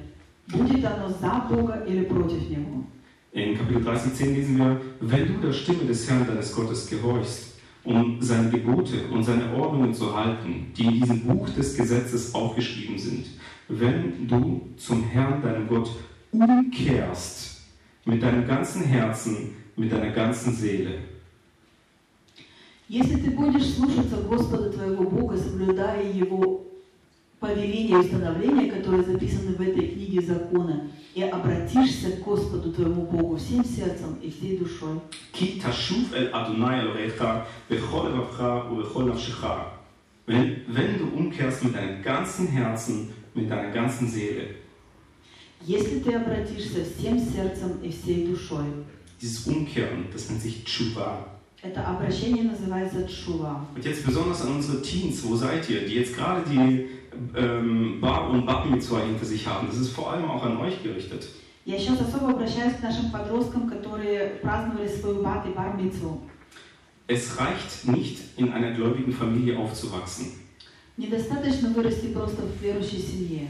Будет 0.47 0.85
оно 0.85 1.09
за 1.09 1.45
Бога 1.49 1.85
или 1.89 2.05
против 2.05 2.49
Него. 2.49 2.85
In 3.33 3.57
Kapitel 3.57 3.85
30, 3.85 4.13
10 4.17 4.35
lesen 4.35 4.59
wir, 4.59 4.81
wenn 5.01 5.27
du 5.27 5.41
der 5.41 5.53
Stimme 5.53 5.85
des 5.85 6.09
Herrn 6.11 6.27
deines 6.27 6.53
Gottes 6.53 6.91
gehorchst, 6.91 7.55
um 7.85 8.21
seine 8.21 8.51
Gebote 8.51 9.07
und 9.13 9.23
seine 9.23 9.55
Ordnungen 9.55 9.95
zu 9.95 10.17
halten, 10.17 10.73
die 10.77 10.85
in 10.85 11.01
diesem 11.01 11.21
Buch 11.21 11.49
des 11.51 11.77
Gesetzes 11.77 12.35
aufgeschrieben 12.35 12.99
sind, 12.99 13.27
wenn 13.69 14.27
du 14.27 14.69
zum 14.77 15.05
Herrn, 15.05 15.41
deinem 15.43 15.69
Gott, 15.69 15.91
umkehrst, 16.33 17.63
mit 18.05 18.23
deinem 18.23 18.47
ganzen 18.47 18.83
Herzen, 18.83 19.55
mit 19.77 19.93
deiner 19.93 20.11
ganzen 20.11 20.53
Seele, 20.53 20.99
Если 22.88 23.16
ты 23.16 23.32
будешь 23.32 23.74
слушаться 23.74 24.18
Господа 24.18 24.70
твоего 24.70 25.10
Бога, 25.10 25.36
соблюдая 25.36 26.12
Его 26.12 26.68
повеления 27.40 27.96
и 27.96 27.96
установления, 27.96 28.72
которые 28.72 29.04
записаны 29.04 29.56
в 29.56 29.62
этой 29.62 29.88
книге 29.88 30.22
закона, 30.22 30.88
и 31.16 31.24
обратишься 31.24 32.12
к 32.12 32.24
Господу 32.24 32.72
твоему 32.72 33.04
Богу 33.04 33.38
всем 33.38 33.66
сердцем 33.66 34.18
и 34.22 34.30
всей 34.30 34.58
душой. 34.58 35.00
Wenn, 40.28 40.66
wenn 40.68 40.98
du 40.98 41.06
umkehrst 41.16 41.64
mit 41.64 41.76
deinem 41.76 42.02
ganzen 42.02 42.48
Herzen, 42.48 43.12
mit 43.36 43.48
deiner 43.48 43.72
ganzen 43.72 44.08
Seele. 44.08 44.56
Если 45.62 46.00
ты 46.00 46.14
обратишься 46.14 46.84
всем 46.84 47.20
сердцем 47.20 47.80
и 47.84 47.92
всей 47.92 48.26
душой. 48.26 48.66
Dieses 49.22 49.46
Umkehren, 49.46 50.08
das 50.12 50.28
nennt 50.30 50.42
sich 50.42 50.66
Tshuva. 50.66 51.35
Это 51.63 51.87
обращение 51.87 52.45
называется 52.45 53.07
чува. 53.07 53.67
Und 53.75 53.85
jetzt 53.85 54.07
besonders 54.07 54.41
an 54.43 54.57
unsere 54.57 54.81
Teens, 54.81 55.23
wo 55.25 55.37
seid 55.37 55.69
ihr, 55.69 55.87
die 55.87 55.97
jetzt 55.97 56.17
gerade 56.17 56.43
die 56.49 56.87
ähm, 57.37 58.01
Bar- 58.01 58.31
und 58.31 58.47
Bar 58.47 58.65
Mitzvah 58.65 59.01
hinter 59.01 59.27
sich 59.27 59.47
haben. 59.47 59.67
Das 59.67 59.77
ist 59.77 59.91
vor 59.91 60.11
allem 60.13 60.25
auch 60.31 60.43
an 60.43 60.57
euch 60.57 60.83
gerichtet. 60.83 61.29
Я 61.67 61.79
сейчас 61.79 62.01
особо 62.01 62.31
обращаюсь 62.31 62.77
к 62.81 62.83
нашим 62.83 63.11
подросткам, 63.11 63.69
которые 63.69 64.41
праздновали 64.43 64.89
свою 64.89 65.23
бат 65.23 65.47
и 65.47 65.51
бар 65.51 65.77
мицву. 65.77 66.23
Es 67.07 67.39
reicht 67.39 67.87
nicht, 67.87 68.39
in 68.39 68.53
einer 68.53 68.73
gläubigen 68.73 69.13
Familie 69.13 69.59
aufzuwachsen. 69.59 70.33
Недостаточно 70.97 71.71
вырасти 71.71 72.07
просто 72.13 72.43
в 72.43 72.63
верующей 72.63 73.01
семье. 73.03 73.49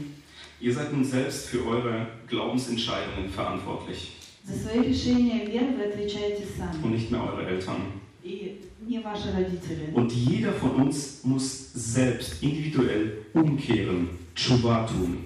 Ihr 0.59 0.73
seid 0.73 0.91
nun 0.91 1.05
selbst 1.05 1.47
für 1.47 1.65
eure 1.65 2.07
Glaubensentscheidungen 2.27 3.29
verantwortlich 3.29 4.11
За 4.45 4.55
свои 4.57 4.81
решения 4.89 5.45
веры 5.45 5.75
вы 5.77 5.83
отвечаете 5.83 6.43
сами. 6.57 6.83
und 6.83 6.91
nicht 6.91 7.11
mehr 7.11 7.21
eure 7.23 7.45
Eltern. 7.47 7.81
И 8.23 8.61
не 8.87 8.99
ваши 8.99 9.31
родители. 9.31 9.91
Und 9.93 10.11
jeder 10.11 10.51
von 10.53 10.71
uns 10.75 11.21
muss 11.23 11.71
selbst 11.73 12.41
individuell 12.41 13.25
umkehren, 13.33 14.09
Tshuva 14.35 14.87
tun. 14.87 15.25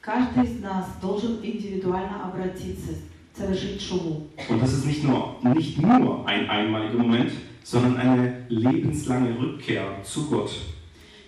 Каждый 0.00 0.44
из 0.44 0.60
нас 0.60 0.86
должен 1.02 1.38
индивидуально 1.42 2.24
обратиться, 2.24 2.94
совершить 3.36 3.80
шуву. 3.82 4.28
Und 4.48 4.60
das 4.62 4.72
ist 4.72 4.86
nicht 4.86 5.04
nur, 5.04 5.36
nicht 5.54 5.78
nur 5.78 6.26
ein 6.26 6.48
einmaliger 6.48 6.98
Moment, 6.98 7.32
sondern 7.62 7.96
eine 7.96 8.46
lebenslange 8.48 9.38
Rückkehr 9.38 10.02
zu 10.02 10.26
Gott. 10.28 10.50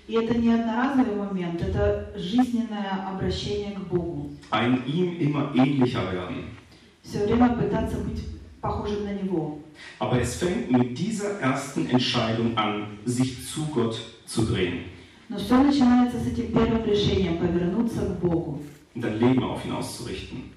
И 0.09 0.15
это 0.15 0.35
не 0.35 0.53
одноразовый 0.53 1.15
момент, 1.15 1.61
это 1.62 2.12
жизненное 2.17 3.07
обращение 3.07 3.73
к 3.77 3.87
Богу. 3.89 4.31
Ein 4.50 4.83
ihm 4.87 5.19
immer 5.21 5.53
ähnlicher 5.55 6.12
werden. 6.12 6.57
Все 7.05 7.25
время 7.27 7.50
пытаться 7.50 7.97
быть 7.99 8.23
похожим 8.61 9.05
на 9.05 9.12
Него. 9.12 9.59
Aber 9.99 10.21
es 10.21 10.37
fängt 10.37 10.71
mit 10.71 10.99
dieser 10.99 11.41
ersten 11.41 11.87
Entscheidung 11.89 12.57
an, 12.57 12.99
sich 13.07 13.47
zu 13.49 13.67
Gott 13.67 13.99
zu 14.27 14.43
drehen 14.45 14.85
Но 15.29 15.39
все 15.39 15.62
начинается 15.62 16.19
с 16.19 16.27
этим 16.27 16.53
первым 16.53 16.85
решением 16.85 17.39
повернуться 17.39 18.00
к 18.00 18.19
Богу. 18.21 18.62
und 18.95 19.03
dein 19.03 19.19
Leben 19.21 19.43
auf 19.45 19.65
ihn 19.65 19.73
auszurichten. 19.73 20.50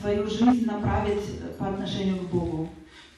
Свою 0.00 0.26
жизнь 0.28 0.66
направить 0.66 1.24
э, 1.42 1.58
по 1.58 1.66
отношению 1.68 2.18
к 2.18 2.30
Богу. 2.30 2.68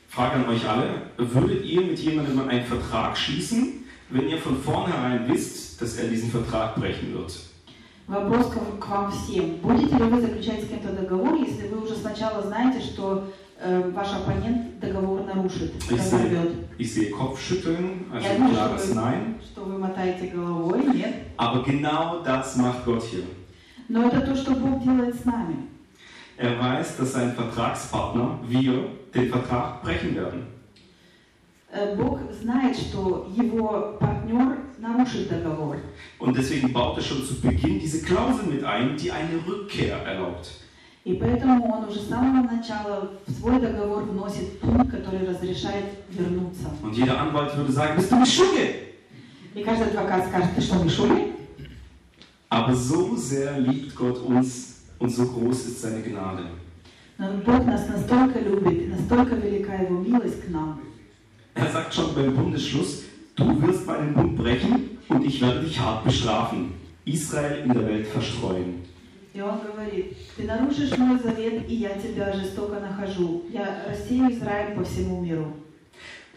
Frage 0.09 0.37
an 0.37 0.49
euch 0.49 0.67
alle, 0.69 1.03
würdet 1.19 1.65
ihr 1.65 1.83
mit 1.83 1.99
jemandem 1.99 2.49
einen 2.49 2.65
Vertrag 2.65 3.17
schließen, 3.17 3.85
wenn 4.09 4.29
ihr 4.29 4.39
von 4.39 4.57
vornherein 4.61 5.29
wisst, 5.29 5.81
dass 5.81 5.97
er 5.97 6.09
diesen 6.09 6.31
Vertrag 6.31 6.75
brechen 6.77 7.13
wird? 7.15 7.33
Вопрос 8.08 8.52
к 8.80 8.88
вам 8.88 9.12
всем. 9.12 9.56
Будете 9.64 9.96
ли 9.96 10.04
вы 10.04 10.22
заключать 10.22 10.64
с 10.64 10.68
кем-то 10.68 10.90
договор, 10.94 11.36
если 11.36 11.68
вы 11.68 11.84
уже 11.84 11.96
сначала 11.96 12.42
знаете, 12.44 12.80
что 12.80 13.32
э, 13.60 13.90
ваш 13.96 14.14
оппонент 14.14 14.80
договор 14.80 15.24
нарушит, 15.24 15.74
Ich 15.90 15.92
разорвет? 15.92 16.52
ich 16.78 16.94
sehe 16.94 17.10
Kopfschütteln, 17.10 18.06
also 18.14 18.28
nur 18.38 18.50
klares 18.52 18.88
schon. 18.88 18.96
Nein. 18.96 19.40
Что 19.44 19.62
вы 19.64 19.80
мотаете 19.80 20.28
головой? 20.28 20.86
Нет. 20.94 21.16
Aber 21.38 21.64
genau 21.64 22.22
das 22.24 22.56
macht 22.58 22.86
Gott 22.86 23.04
hier. 23.04 23.24
Но 23.90 24.08
это 24.08 24.22
то, 24.22 24.36
что 24.36 24.52
Бог 24.54 24.84
делает 24.84 25.16
с 25.16 25.26
нами. 25.26 25.56
Er 26.38 26.60
weiß, 26.60 26.98
dass 26.98 27.14
sein 27.14 27.34
Vertragspartner, 27.34 28.40
wir, 28.48 28.90
den 29.16 29.30
Vertrag 29.32 29.82
brechen 29.82 30.16
werden. 30.16 30.44
Э, 31.72 31.96
Бог 31.96 32.20
знает, 32.32 32.78
что 32.78 33.28
его 33.36 33.98
партнер. 34.00 34.58
Und 36.19 36.37
deswegen 36.37 36.73
baut 36.73 36.97
er 36.97 37.03
schon 37.03 37.25
zu 37.25 37.41
Beginn 37.41 37.79
diese 37.79 38.03
Klausel 38.03 38.47
mit 38.47 38.65
ein, 38.65 38.97
die 38.97 39.11
eine 39.11 39.37
Rückkehr 39.47 39.97
erlaubt. 40.05 40.49
И 41.03 41.15
поэтому 41.15 41.65
он 41.73 41.89
уже 41.89 41.99
с 42.01 42.09
самого 42.09 42.47
начала 42.47 43.11
в 43.27 43.33
свой 43.33 43.59
договор 43.59 44.03
вносит 44.03 44.61
пункт, 44.61 44.91
который 44.91 45.27
разрешает 45.27 45.87
вернуться. 46.11 46.71
Und 46.83 46.95
jeder 46.95 47.19
Anwalt 47.19 47.57
würde 47.57 47.73
sagen, 47.73 47.97
bist 47.97 48.13
du 48.13 48.17
Beschuldigt? 48.17 48.91
И 49.55 49.63
каждый 49.63 49.89
адвокат 49.89 50.29
скажет, 50.29 50.51
ты 50.55 50.61
что, 50.61 50.85
Мишули? 50.85 51.33
Aber 52.51 52.75
so 52.75 53.17
sehr 53.17 53.59
liebt 53.61 53.95
Gott 53.95 54.19
uns 54.19 54.83
und 54.99 55.09
so 55.09 55.25
groß 55.25 55.67
ist 55.69 55.81
seine 55.81 56.03
Gnade. 56.03 56.45
Но 57.17 57.33
Бог 57.47 57.65
нас 57.65 57.89
настолько 57.89 58.39
любит, 58.39 58.83
и 58.83 58.87
настолько 58.89 59.37
велика 59.37 59.75
Его 59.75 60.01
милость 60.01 60.45
к 60.45 60.49
нам. 60.51 60.81
Er 61.55 61.71
sagt 61.71 61.95
schon 61.95 62.15
beim 62.15 62.35
Bundesschluss, 62.35 63.05
du 63.37 63.63
wirst 63.63 63.87
meinen 63.87 64.15
Bund 64.15 64.37
brechen 64.37 64.99
und 65.09 65.25
ich 65.25 65.41
werde 65.41 65.61
dich 65.61 65.79
hart 65.79 66.05
bestrafen, 66.05 66.75
Israel 67.05 67.65
in 67.65 67.73
der 67.73 67.87
Welt 67.87 68.07
verstreuen. 68.07 68.85
И 69.33 69.41
Он 69.41 69.61
говорит, 69.61 70.17
ты 70.37 70.43
нарушишь 70.43 70.99
мой 70.99 71.19
завет, 71.21 71.69
и 71.69 71.75
я 71.77 71.91
тебя 71.91 72.33
жестоко 72.33 72.81
нахожу. 72.81 73.45
Я 73.53 73.85
рассею 73.89 74.29
Израиль 74.33 74.75
по 74.75 74.83
всему 74.83 75.21
миру. 75.23 75.55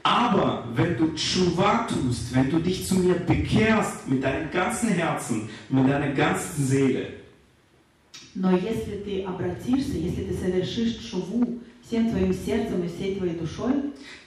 Aber 0.03 0.65
wenn 0.75 0.97
du 0.97 1.15
Tshuva 1.15 1.87
tust, 1.87 2.35
wenn 2.35 2.51
du 2.51 2.59
dich 2.59 2.85
zu 2.85 2.95
mir 2.95 3.15
bekehrst 3.15 4.07
mit 4.07 4.21
deinem 4.21 4.51
ganzen 4.51 4.89
Herzen, 4.89 5.49
mit 5.69 5.89
deiner 5.89 6.13
ganzen 6.13 6.65
Seele, 6.65 7.07
Но 8.35 8.51
если 8.57 8.97
ты 9.05 9.23
обратишься, 9.23 9.97
если 9.97 10.23
ты 10.23 10.33
совершишь 10.33 10.99
шуву 11.07 11.59
всем 11.85 12.09
твоим 12.09 12.33
сердцем 12.33 12.83
и 12.83 12.87
всей 12.87 13.15
твоей 13.15 13.35
душой, 13.35 13.73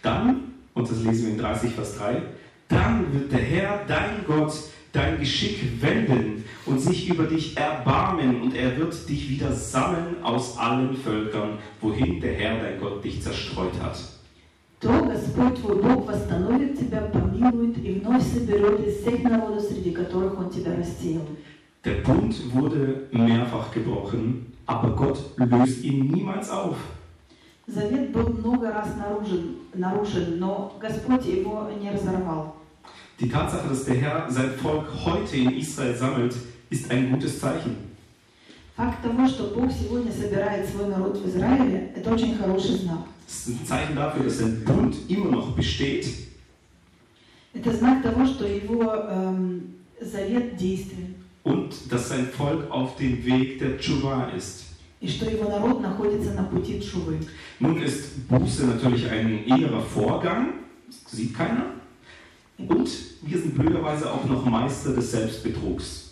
dann, 0.02 0.52
und 0.74 0.88
das 0.88 1.02
lesen 1.02 1.26
wir 1.26 1.32
in 1.32 1.38
30 1.38 1.72
Vers 1.72 1.96
3, 1.96 2.22
dann 2.70 3.12
wird 3.12 3.32
der 3.32 3.40
Herr, 3.40 3.80
dein 3.86 4.24
Gott, 4.26 4.52
dein 4.92 5.18
Geschick 5.18 5.58
wenden 5.80 6.44
und 6.64 6.80
sich 6.80 7.08
über 7.08 7.24
dich 7.24 7.56
erbarmen 7.56 8.42
und 8.42 8.54
er 8.54 8.76
wird 8.76 9.08
dich 9.08 9.28
wieder 9.30 9.52
sammeln 9.52 10.22
aus 10.22 10.58
allen 10.58 10.96
Völkern, 10.96 11.58
wohin 11.80 12.20
der 12.20 12.34
Herr, 12.34 12.60
dein 12.60 12.80
Gott, 12.80 13.04
dich 13.04 13.22
zerstreut 13.22 13.74
hat. 13.82 13.96
то 14.78 15.04
Господь 15.04 15.58
твой 15.60 15.82
Бог 15.82 16.06
восстановит 16.06 16.78
тебя, 16.78 17.00
помилует 17.00 17.78
и 17.78 17.94
вновь 17.94 18.22
соберет 18.22 18.86
из 18.86 18.98
всех 18.98 19.22
народов, 19.22 19.62
среди 19.62 19.90
которых 19.90 20.38
Он 20.38 20.50
тебя 20.50 20.76
рассеял. 20.76 21.22
Der 21.84 22.02
Bund 22.02 22.34
wurde 22.52 23.06
mehrfach 23.12 23.72
gebrochen, 23.72 24.52
aber 24.66 24.90
Gott 24.90 25.18
löst 25.36 25.82
ihn 25.84 26.10
niemals 26.12 26.50
auf. 26.50 26.76
Завет 27.68 28.12
был 28.12 28.28
много 28.28 28.70
раз 28.70 28.94
нарушен, 28.96 29.56
нарушен, 29.74 30.38
но 30.38 30.76
Господь 30.80 31.24
его 31.26 31.68
не 31.80 31.90
разорвал. 31.90 32.56
Die 33.20 33.28
Tatsache, 33.28 33.68
dass 33.68 33.84
der 33.84 33.96
Herr 33.96 34.30
sein 34.30 34.50
Volk 34.62 34.86
heute 35.04 35.36
in 35.36 35.56
Israel 35.56 35.96
sammelt, 35.96 36.34
ist 36.70 36.90
ein 36.90 37.10
gutes 37.10 37.40
Zeichen. 37.40 37.76
Факт 38.76 39.02
того, 39.02 39.26
что 39.26 39.44
Бог 39.54 39.72
сегодня 39.72 40.12
собирает 40.12 40.68
свой 40.68 40.88
народ 40.88 41.16
в 41.16 41.26
Израиле, 41.26 41.92
это 41.96 42.12
очень 42.12 42.36
хороший 42.36 42.76
знак. 42.76 43.06
Es 43.26 43.46
ist 43.48 43.48
ein 43.48 43.66
Zeichen 43.66 43.96
dafür, 43.96 44.24
dass 44.24 44.38
sein 44.38 44.62
Bund 44.64 44.94
immer 45.08 45.30
noch 45.30 45.56
besteht 45.56 46.06
Это 47.54 47.72
знак 47.72 48.02
того, 48.02 48.26
что 48.26 48.46
его 48.46 48.84
эм, 49.08 49.76
завет 50.00 50.56
действен, 50.58 51.14
und 51.42 51.74
dass 51.90 52.10
sein 52.10 52.26
Volk 52.36 52.70
auf 52.70 52.96
dem 52.96 53.24
Weg 53.24 53.58
der 53.58 53.78
Tshuva 53.78 54.30
ist. 54.36 54.64
и 55.00 55.08
что 55.08 55.30
его 55.30 55.48
народ 55.48 55.80
находится 55.80 56.32
на 56.34 56.44
пути 56.44 56.80
Тшувы. 56.80 57.18
Nun 57.60 57.80
ist 57.82 58.28
Buße 58.28 58.66
natürlich 58.66 59.10
ein 59.10 59.44
innerer 59.44 59.80
Vorgang, 59.80 60.54
das 60.86 61.12
sieht 61.12 61.34
keiner. 61.34 61.66
Und 62.60 62.88
wir 63.22 63.38
sind 63.38 63.54
blöderweise 63.54 64.10
auch 64.10 64.24
noch 64.24 64.44
Meister 64.46 64.94
des 64.94 65.12
Selbstbetrugs. 65.12 66.06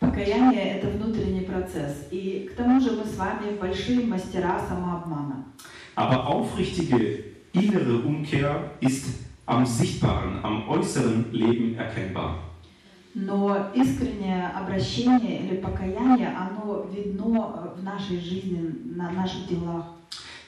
Покаяние – 0.00 0.76
это 0.78 0.88
внутренний 0.88 1.42
процесс. 1.42 2.08
И 2.10 2.48
к 2.50 2.56
тому 2.56 2.80
же 2.80 2.90
мы 2.92 3.04
с 3.04 3.16
вами 3.16 3.56
большие 3.60 4.04
мастера 4.06 4.60
самообмана. 4.68 5.44
Aber 5.94 6.26
aufrichtige 6.26 7.24
innere 7.52 7.98
Umkehr 7.98 8.70
ist 8.80 9.04
am 9.46 9.64
sichtbaren, 9.64 10.42
am 10.42 10.68
äußeren 10.68 11.32
Leben 11.32 11.76
erkennbar. 11.76 12.38
Но 13.14 13.70
искреннее 13.74 14.48
обращение 14.48 15.40
или 15.40 15.56
покаяние, 15.56 16.34
оно 16.34 16.86
видно 16.90 17.74
в 17.76 17.82
нашей 17.82 18.18
жизни, 18.18 18.74
на 18.96 19.10
наших 19.10 19.46
делах. 19.48 19.84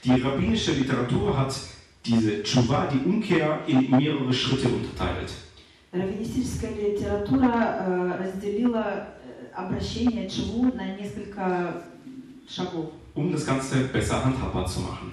Die 0.03 0.21
rabbinische 0.21 0.73
Literatur 0.73 1.37
hat 1.37 1.55
diese 2.05 2.43
Tshuva, 2.43 2.87
die 2.87 3.05
Umkehr, 3.05 3.61
in 3.67 3.91
mehrere 3.91 4.33
Schritte 4.33 4.69
unterteilt. 4.69 5.33
Раввинистическая 5.93 6.73
литература 6.73 7.87
э, 7.87 8.23
разделила 8.25 9.15
э, 9.25 9.55
обращение 9.55 10.29
Чиву 10.29 10.73
на 10.75 10.97
несколько 10.97 11.85
шагов, 12.49 12.91
um 13.15 13.33
das 13.33 13.47
Ganze 13.47 13.85
besser 13.93 14.25
handhabbar 14.25 14.67
zu 14.67 14.81
machen. 14.81 15.13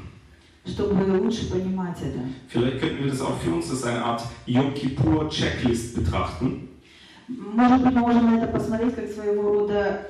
чтобы 0.66 0.94
лучше 1.18 1.50
понимать 1.50 1.98
это. 2.02 2.20
Vielleicht 2.50 2.80
könnten 2.80 3.04
wir 3.04 3.12
das 3.12 3.22
auch 3.22 3.38
für 3.40 3.52
uns 3.52 3.70
als 3.72 3.84
eine 3.84 4.04
Art 4.04 4.24
Yom 4.46 4.74
Kippur 4.74 5.30
Checklist 5.30 5.96
betrachten. 5.96 6.70
Может 7.28 7.84
быть, 7.84 7.94
мы 7.94 8.02
можем 8.02 8.26
на 8.26 8.38
это 8.38 8.48
посмотреть 8.48 8.96
как 8.96 9.08
своего 9.10 9.54
рода 9.54 9.74
э, 9.74 10.06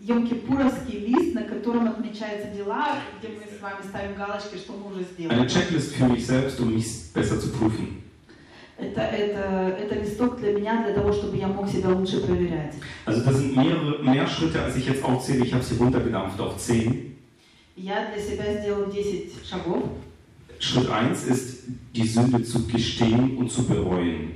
Йом-Кипуровский 0.00 1.06
лист, 1.06 1.34
на 1.34 1.44
котором 1.44 1.88
отмечаются 1.88 2.50
дела, 2.50 2.98
где 3.18 3.28
мы 3.28 3.44
с 3.46 3.60
вами 3.60 3.82
ставим 3.88 4.14
галочки, 4.16 4.56
что 4.56 4.72
мы 4.72 4.90
уже 4.90 5.00
Eine 5.00 5.12
сделали. 5.12 5.48
Checklist 5.48 5.94
für 5.94 6.06
mich 6.06 6.26
selbst, 6.26 6.60
um 6.60 6.74
mich 6.74 7.12
besser 7.12 7.38
zu 7.40 7.50
prüfen. 7.50 8.02
Это, 8.76 9.02
это, 9.02 9.76
это 9.78 9.94
листок 10.00 10.40
для 10.40 10.52
меня, 10.52 10.82
для 10.84 10.94
того, 10.94 11.12
чтобы 11.12 11.36
я 11.36 11.46
мог 11.46 11.68
себя 11.68 11.90
лучше 11.90 12.20
проверять. 12.26 12.74
Also 13.06 13.24
das 13.24 13.38
sind 13.38 13.56
mehrere, 13.56 14.02
mehr 14.02 14.26
Schritte, 14.26 14.60
als 14.62 14.74
ich 14.76 14.86
jetzt 14.86 15.04
aufzähle. 15.04 15.44
Ich 15.44 15.54
habe 15.54 15.62
sie 15.62 15.76
runtergedampft 15.76 16.40
auf 16.40 16.56
10. 16.56 17.14
Я 17.76 18.10
для 18.12 18.22
себя 18.22 18.60
сделал 18.60 18.90
10 18.90 19.30
шагов. 19.48 19.84
Schritt 20.58 20.90
1 20.90 21.24
ist, 21.24 21.62
die 21.94 22.06
Sünde 22.06 22.42
zu 22.42 22.66
gestehen 22.66 23.36
und 23.36 23.50
zu 23.50 23.64
bereuen. 23.64 24.32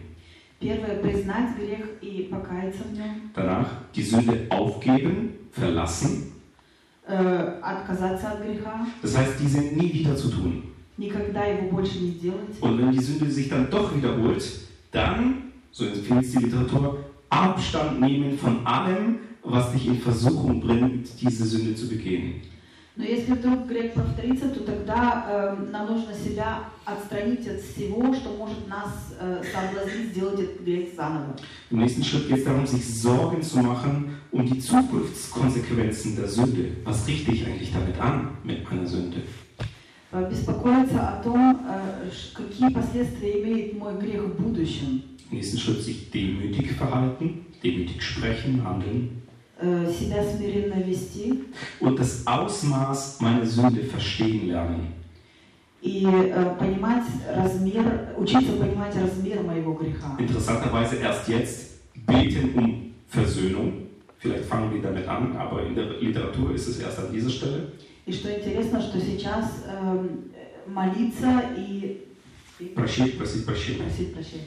Danach 3.34 3.66
die 3.94 4.02
Sünde 4.02 4.46
aufgeben, 4.50 5.30
verlassen. 5.52 6.32
Das 9.02 9.16
heißt, 9.16 9.34
diese 9.40 9.60
nie 9.60 9.92
wieder 9.92 10.16
zu 10.16 10.28
tun. 10.30 10.62
Und 12.60 12.78
wenn 12.78 12.90
die 12.90 12.98
Sünde 13.00 13.30
sich 13.30 13.48
dann 13.48 13.70
doch 13.70 13.94
wiederholt, 13.94 14.42
dann, 14.90 15.52
so 15.70 15.84
empfiehlt 15.86 16.34
die 16.34 16.38
Literatur, 16.44 16.98
Abstand 17.30 18.00
nehmen 18.00 18.36
von 18.36 18.66
allem, 18.66 19.18
was 19.44 19.72
dich 19.72 19.86
in 19.86 20.00
Versuchung 20.00 20.60
bringt, 20.60 21.08
diese 21.20 21.44
Sünde 21.44 21.74
zu 21.74 21.88
begehen. 21.88 22.42
Но 22.97 23.03
если 23.03 23.33
вдруг 23.33 23.65
грех 23.67 23.93
повторится, 23.93 24.49
то 24.49 24.59
тогда 24.59 25.25
э, 25.27 25.71
нам 25.71 25.87
нужно 25.95 26.13
себя 26.13 26.59
отстранить 26.85 27.47
от 27.47 27.59
всего, 27.61 28.13
что 28.13 28.29
может 28.37 28.67
нас 28.67 29.15
э, 29.19 29.41
соблазнить 29.51 30.11
сделать 30.11 30.39
этот 30.39 30.61
грех 30.61 30.89
заново. 30.95 31.35
Im 31.71 31.79
nächsten 31.79 32.03
Schritt 32.03 32.27
geht 32.27 32.37
es 32.37 32.43
darum, 32.43 32.67
sich 32.67 32.85
Sorgen 33.01 33.41
zu 33.41 33.59
machen 33.63 34.17
um 34.31 34.45
die 34.45 34.59
Zukunftskonsequenzen 34.59 36.15
der 36.15 36.27
Sünde. 36.27 36.71
Was 36.85 37.07
richte 37.07 37.31
ich 37.31 37.45
eigentlich 37.47 37.71
damit 37.73 37.99
an 37.99 38.37
mit 38.43 38.59
einer 38.71 38.85
Sünde? 38.85 39.17
Э, 40.11 40.29
Беспокоиться 40.29 40.99
о 41.17 41.23
том, 41.23 41.61
э, 41.67 42.11
ш- 42.11 42.35
какие 42.43 42.69
последствия 42.69 43.41
имеет 43.41 43.77
мой 43.79 43.97
грех 43.97 44.21
в 44.21 44.35
будущем. 44.43 45.01
Im 45.31 45.37
nächsten 45.37 45.57
Schritt 45.57 45.81
sich 45.81 46.11
demütig 46.11 46.73
verhalten, 46.73 47.45
demütig 47.63 48.01
sprechen, 48.03 48.63
handeln 48.63 49.09
Э, 49.09 49.26
Себя 49.60 50.22
смиренно 50.22 50.80
вести 50.84 51.44
und 51.80 51.98
das 51.98 52.24
Ausmaß 52.26 53.20
meiner 53.20 53.44
Sünde 53.44 53.82
verstehen 53.84 54.48
lernen. 54.48 54.94
и 55.80 56.04
э, 56.04 56.56
понимать 56.58 57.04
размер, 57.28 58.14
учиться 58.16 58.52
понимать 58.52 58.94
размер 58.96 59.42
моего 59.42 59.74
греха. 59.74 60.16
Interessanterweise 60.18 60.96
erst 60.96 61.28
jetzt 61.28 61.80
beten 62.06 62.54
um 62.56 62.94
Versöhnung. 63.08 63.86
Vielleicht 64.18 64.44
fangen 64.46 64.74
wir 64.74 64.82
damit 64.82 65.06
an, 65.06 65.36
aber 65.36 65.64
in 65.66 65.74
der 65.76 66.00
Literatur 66.00 66.52
ist 66.54 66.66
es 66.68 66.80
erst 66.80 66.98
an 66.98 67.12
dieser 67.12 67.30
Stelle. 67.30 67.72
И 68.06 68.12
что 68.12 68.28
интересно, 68.34 68.80
что 68.80 69.00
сейчас 69.00 69.64
эм, 69.68 70.30
э, 70.34 70.68
молиться 70.70 71.42
и, 71.56 72.04
Прощение, 72.74 73.12
просить 73.12 73.46
прощения. 73.46 73.84
просить 73.84 74.12
прощения. 74.14 74.44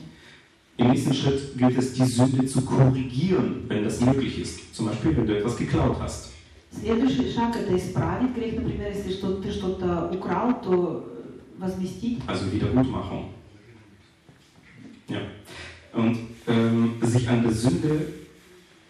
Im 0.79 0.91
nächsten 0.91 1.15
Schritt 1.15 1.57
gilt 1.57 1.79
es, 1.79 1.95
die 1.95 2.05
Sünde 2.05 2.47
zu 2.47 2.61
korrigieren, 2.63 3.65
wenn 3.69 3.85
das 3.85 4.01
möglich 4.01 4.41
ist. 4.41 4.75
Zum 4.75 4.87
Beispiel, 4.87 5.17
wenn 5.17 5.27
du 5.27 5.39
etwas 5.39 5.57
geklaut 5.57 5.97
hast. 6.01 6.33
Следующий 6.71 7.33
шаг 7.33 7.57
это 7.57 7.75
исправить 7.75 8.35
грех, 8.35 8.57
например, 8.57 8.93
если 8.95 9.13
что 9.13 9.37
ты 9.37 9.51
что-то 9.51 10.11
украл, 10.13 10.61
то 10.61 11.09
э, 11.59 11.61
возместить. 11.61 12.21
Also 12.27 12.53
Wiedergutmachung. 12.53 13.31
Ja. 15.09 15.21
Und 15.95 16.19
ähm, 16.47 16.97
sich 17.01 17.27
an 17.29 17.43
der 17.43 17.53
Sünde, 17.53 18.13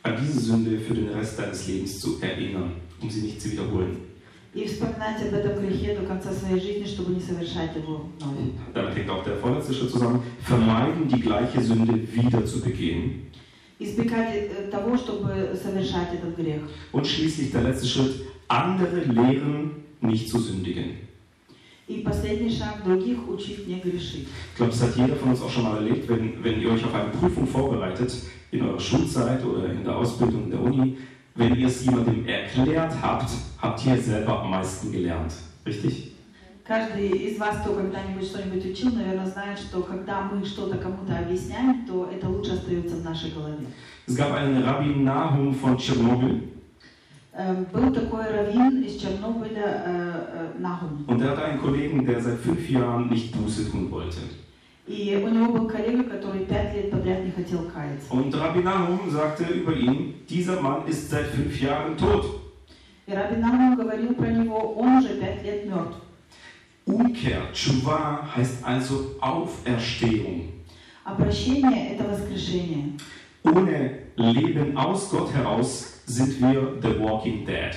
an 0.02 0.16
diese 0.20 0.40
Sünde 0.40 0.80
für 0.80 0.94
den 0.94 1.08
Rest 1.08 1.38
deines 1.38 1.68
Lebens 1.68 2.00
zu 2.00 2.20
erinnern, 2.20 2.72
um 3.00 3.08
sie 3.08 3.20
nicht 3.20 3.40
zu 3.40 3.52
wiederholen. 3.52 3.98
И 4.54 4.66
вспоминать 4.66 5.20
об 5.20 5.34
этом 5.34 5.66
грехе 5.66 5.94
до 5.94 6.06
конца 6.06 6.32
своей 6.32 6.58
жизни, 6.58 6.86
чтобы 6.86 7.14
не 7.14 7.20
совершать 7.20 7.76
его 7.76 8.06
вновь. 8.18 8.54
Damit 8.72 8.94
hängt 8.96 9.10
auch 9.10 9.22
der 9.22 9.36
vorletzte 9.36 9.74
Schritt 9.74 9.90
zusammen. 9.90 10.22
Vermeiden, 10.40 11.08
die 11.08 11.20
gleiche 11.20 11.60
Sünde 11.60 11.92
wieder 12.14 12.44
zu 12.46 12.62
begehen. 12.62 13.26
Избегать 13.78 14.34
э, 14.34 14.70
того, 14.70 14.96
чтобы 14.96 15.54
совершать 15.62 16.14
этот 16.14 16.36
грех. 16.36 16.62
Und 16.92 17.06
schließlich 17.06 17.52
der 17.52 17.64
letzte 17.64 17.86
Schritt, 17.86 18.14
andere 18.48 19.00
lehren, 19.00 19.72
nicht 20.00 20.30
zu 20.30 20.38
sündigen. 20.38 21.06
И 21.88 22.00
И 22.00 22.02
последний 22.02 22.50
шаг 22.50 22.82
других 22.84 23.28
учить 23.28 23.68
не 23.68 23.78
грешить. 23.78 24.26
Ich 24.52 24.56
glaube, 24.56 24.72
das 24.72 24.82
hat 24.82 24.96
jeder 24.96 25.14
von 25.14 25.30
uns 25.30 25.40
auch 25.40 25.50
schon 25.50 25.62
mal 25.62 25.76
erlebt, 25.76 26.08
wenn, 26.08 26.42
wenn 26.42 26.60
ihr 26.60 26.70
euch 26.70 26.84
auf 26.84 26.94
eine 26.94 27.10
Prüfung 27.10 27.46
vorbereitet, 27.46 28.12
in 28.50 28.62
eurer 28.62 28.80
Schulzeit 28.80 29.44
oder 29.44 29.70
in 29.70 29.84
der 29.84 29.96
Ausbildung 29.96 30.44
in 30.44 30.50
der 30.50 30.60
Uni, 30.60 30.96
wenn 31.34 31.54
ihr 31.54 31.66
es 31.66 31.84
jemandem 31.84 32.26
erklärt 32.26 32.92
habt, 33.02 33.30
habt 33.60 33.86
ihr 33.86 33.96
selber 33.98 34.42
am 34.42 34.50
meisten 34.50 34.92
gelernt. 34.92 35.32
Richtig? 35.64 36.12
Каждый 36.64 37.10
из 37.10 37.38
вас, 37.38 37.58
кто 37.62 37.74
когда-нибудь 37.74 38.26
что-нибудь 38.26 38.66
учил, 38.66 38.90
наверное, 38.90 39.26
знает, 39.26 39.56
что 39.58 39.82
когда 39.82 40.22
мы 40.22 40.44
что-то 40.44 40.78
кому-то 40.78 41.16
объясняем, 41.16 41.86
то 41.86 42.10
это 42.12 42.28
лучше 42.28 42.52
остается 42.54 42.96
в 42.96 43.04
нашей 43.04 43.30
голове. 43.30 43.66
Es 44.08 44.16
gab 44.16 44.32
einen 44.34 44.62
Rabbi 44.62 44.96
Nahum 44.96 45.54
von 45.54 45.76
Tschernobyl 45.76 46.56
Э, 47.38 47.64
Был 47.70 47.92
такой 47.92 48.24
раввин 48.24 48.82
из 48.82 48.96
Чернобыля 48.96 49.62
э, 49.62 50.52
э, 50.56 50.58
Нахум. 50.58 51.04
und 51.06 51.20
er 51.20 51.32
hatte 51.32 51.44
einen 51.44 51.60
Kollegen, 51.60 52.06
der 52.06 52.18
seit 52.18 52.38
fünf 52.38 52.68
Jahren 52.70 53.10
nicht 53.10 53.34
Buße 53.36 53.70
tun 53.70 53.90
wollte. 53.90 54.16
И 54.86 55.20
у 55.22 55.28
него 55.28 55.52
был 55.52 55.68
коллега, 55.68 56.04
который 56.04 56.44
пять 56.44 56.74
лет 56.74 56.90
подряд 56.90 57.24
не 57.24 57.32
хотел 57.32 57.68
каяться. 57.68 58.12
Und 58.12 58.32
Rabbi 58.34 58.62
Nahum 58.62 59.10
sagte 59.10 59.44
über 59.44 59.74
ihn, 59.74 60.14
dieser 60.28 60.60
Mann 60.60 60.86
ist 60.86 61.10
seit 61.10 61.26
fünf 61.26 61.60
Jahren 61.60 61.96
tot. 61.96 62.40
И 63.06 63.12
Раби 63.12 63.36
Нахум 63.36 63.76
говорил 63.76 64.14
про 64.14 64.26
него, 64.26 64.74
он 64.74 64.98
уже 64.98 65.20
пять 65.20 65.42
лет 65.42 65.66
мертв. 65.66 65.96
Umkehr, 66.86 67.52
Tshuva 67.52 68.28
heißt 68.36 68.64
also 68.64 69.16
Auferstehung. 69.20 70.52
Обращение – 71.04 71.92
это 71.94 72.04
воскрешение. 72.08 72.92
Ohne 73.42 73.98
Leben 74.16 74.76
aus 74.76 75.10
Gott 75.10 75.32
heraus 75.34 76.00
sind 76.06 76.40
wir 76.40 76.80
the 76.80 76.98
walking 77.00 77.44
dead. 77.44 77.74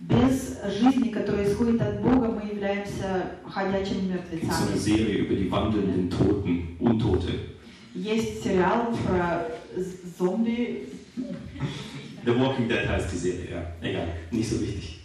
Без 0.00 0.58
жизни, 0.78 1.08
которая 1.08 1.48
исходит 1.50 1.80
от 1.80 2.02
Бога, 2.02 2.28
мы 2.28 2.42
являемся 2.50 3.30
ходячими 3.44 4.12
Es 4.14 4.30
gibt 4.30 4.52
so 4.52 4.62
eine 4.62 4.76
мертвецами. 4.76 4.78
Serie 4.78 5.18
über 5.24 5.34
die 5.34 5.50
wandelnden 5.50 6.10
Toten, 6.10 6.76
Untote. 6.80 7.32
Есть 7.94 8.42
сериал 8.44 8.92
про 9.06 9.46
з- 9.74 10.18
зомби. 10.18 10.82
The 12.26 12.32
Walking 12.38 12.68
Dead 12.68 12.86
heißt 12.88 13.10
die 13.12 13.16
Serie, 13.16 13.50
ja. 13.50 13.72
Egal, 13.80 14.08
nicht 14.30 14.48
so 14.50 14.60
wichtig. 14.60 15.00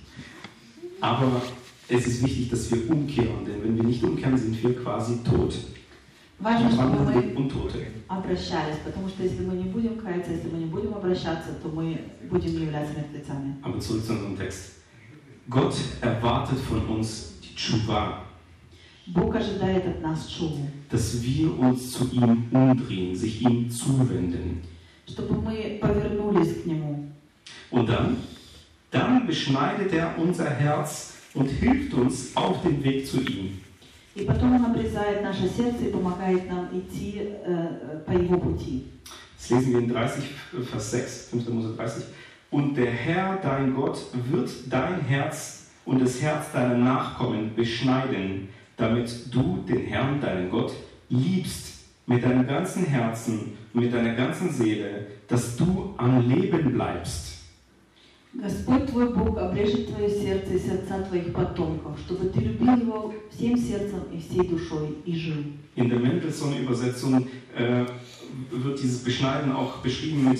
Aber 0.99 1.41
es 1.87 2.05
ist 2.07 2.21
wichtig, 2.23 2.49
dass 2.49 2.69
wir 2.71 2.89
umkehren, 2.89 3.45
denn 3.45 3.63
wenn 3.63 3.77
wir 3.77 3.83
nicht 3.83 4.03
umkehren, 4.03 4.37
sind 4.37 4.61
wir 4.61 4.75
quasi 4.83 5.19
tot. 5.23 5.53
Важно, 6.39 6.69
чтобы 6.71 6.89
мы 6.99 7.05
Wandelnde 7.05 7.35
Untote. 7.37 7.77
обращались, 8.07 8.77
потому 8.83 9.07
что 9.07 9.23
если 9.23 9.45
мы 9.45 9.53
не 9.55 9.69
будем 9.69 9.95
каяться, 9.97 10.31
если 10.31 10.49
мы 10.49 10.57
не 10.57 10.65
будем 10.65 10.93
обращаться, 10.95 11.53
то 11.61 11.69
мы 11.69 11.97
будем 12.29 12.59
являться 12.61 12.93
мертвецами. 12.97 13.55
Aber 13.61 13.79
zurück 13.79 14.03
zu 14.05 14.13
unserem 14.13 14.35
Text. 14.37 14.74
Gott 15.49 15.75
erwartet 16.01 16.59
von 16.59 16.85
uns 16.87 17.33
die 17.43 17.55
Tshuva, 17.55 18.25
Бог 19.07 19.35
ожидает 19.35 19.85
от 19.87 20.01
нас 20.01 20.27
чуву, 20.27 20.69
dass 20.89 21.21
wir 21.21 21.57
uns 21.59 21.91
zu 21.91 22.09
ihm 22.11 22.45
umdrehen, 22.51 23.15
sich 23.15 23.41
ihm 23.41 23.69
zuwenden. 23.69 24.61
чтобы 25.07 25.41
мы 25.41 25.79
повернулись 25.81 26.61
к 26.61 26.65
Нему. 26.65 27.09
Und 27.69 27.89
dann, 27.89 28.17
dann 28.91 29.27
beschneidet 29.27 29.93
er 29.93 30.17
unser 30.17 30.49
Herz 30.49 31.13
und 31.33 31.47
hilft 31.47 31.93
uns 31.93 32.35
auf 32.35 32.61
dem 32.61 32.83
Weg 32.83 33.07
zu 33.07 33.19
ihm. 33.21 33.59
И 34.13 34.25
потом 34.25 34.53
Он 34.55 34.65
обрезает 34.65 35.23
наше 35.23 35.47
сердце 35.47 35.85
и 35.85 35.91
помогает 35.91 36.49
нам 36.49 36.67
идти 36.73 37.13
э, 37.17 37.37
э, 37.45 37.99
по 38.05 38.11
Его 38.11 38.37
пути. 38.37 38.83
Das 39.37 39.49
lesen 39.49 39.73
wir 39.73 39.79
in 39.79 39.89
30, 39.89 40.23
Vers 40.69 40.91
6, 40.91 41.29
5. 41.31 41.49
Mose 41.49 41.75
30. 41.75 42.03
Und 42.55 42.75
der 42.75 42.91
Herr, 42.91 43.37
dein 43.41 43.73
Gott, 43.73 43.99
wird 44.29 44.49
dein 44.69 45.01
Herz 45.01 45.69
und 45.85 46.01
das 46.01 46.21
Herz 46.21 46.51
deiner 46.51 46.77
Nachkommen 46.77 47.55
beschneiden, 47.55 48.49
damit 48.77 49.33
du 49.33 49.63
den 49.67 49.85
Herrn, 49.85 50.19
deinen 50.19 50.49
Gott, 50.49 50.73
liebst 51.09 51.85
mit 52.05 52.23
deinem 52.23 52.45
ganzen 52.45 52.85
Herzen 52.85 53.57
und 53.73 53.81
mit 53.81 53.93
deiner 53.93 54.15
ganzen 54.15 54.51
Seele, 54.51 55.07
dass 55.27 55.55
du 55.55 55.93
am 55.97 56.27
Leben 56.27 56.73
bleibst. 56.73 57.41
Господь 58.33 58.87
твой 58.87 59.13
Бог 59.13 59.37
обрежет 59.37 59.87
твое 59.87 60.09
сердце 60.09 60.53
и 60.53 60.59
сердца 60.59 61.03
твоих 61.03 61.33
потомков, 61.33 61.99
чтобы 61.99 62.29
ты 62.29 62.39
любил 62.39 62.77
Его 62.77 63.13
всем 63.29 63.57
сердцем 63.57 64.03
и 64.13 64.19
всей 64.19 64.47
душой 64.47 64.95
и 65.05 65.15
жил. 65.15 65.43
In 65.75 65.89
der 65.89 65.99
Mendelssohn-Übersetzung 65.99 67.27
äh, 67.57 67.83
wird 68.51 68.81
dieses 68.81 69.03
Beschneiden 69.03 69.51
auch 69.51 69.77
beschrieben 69.77 70.29
mit 70.29 70.39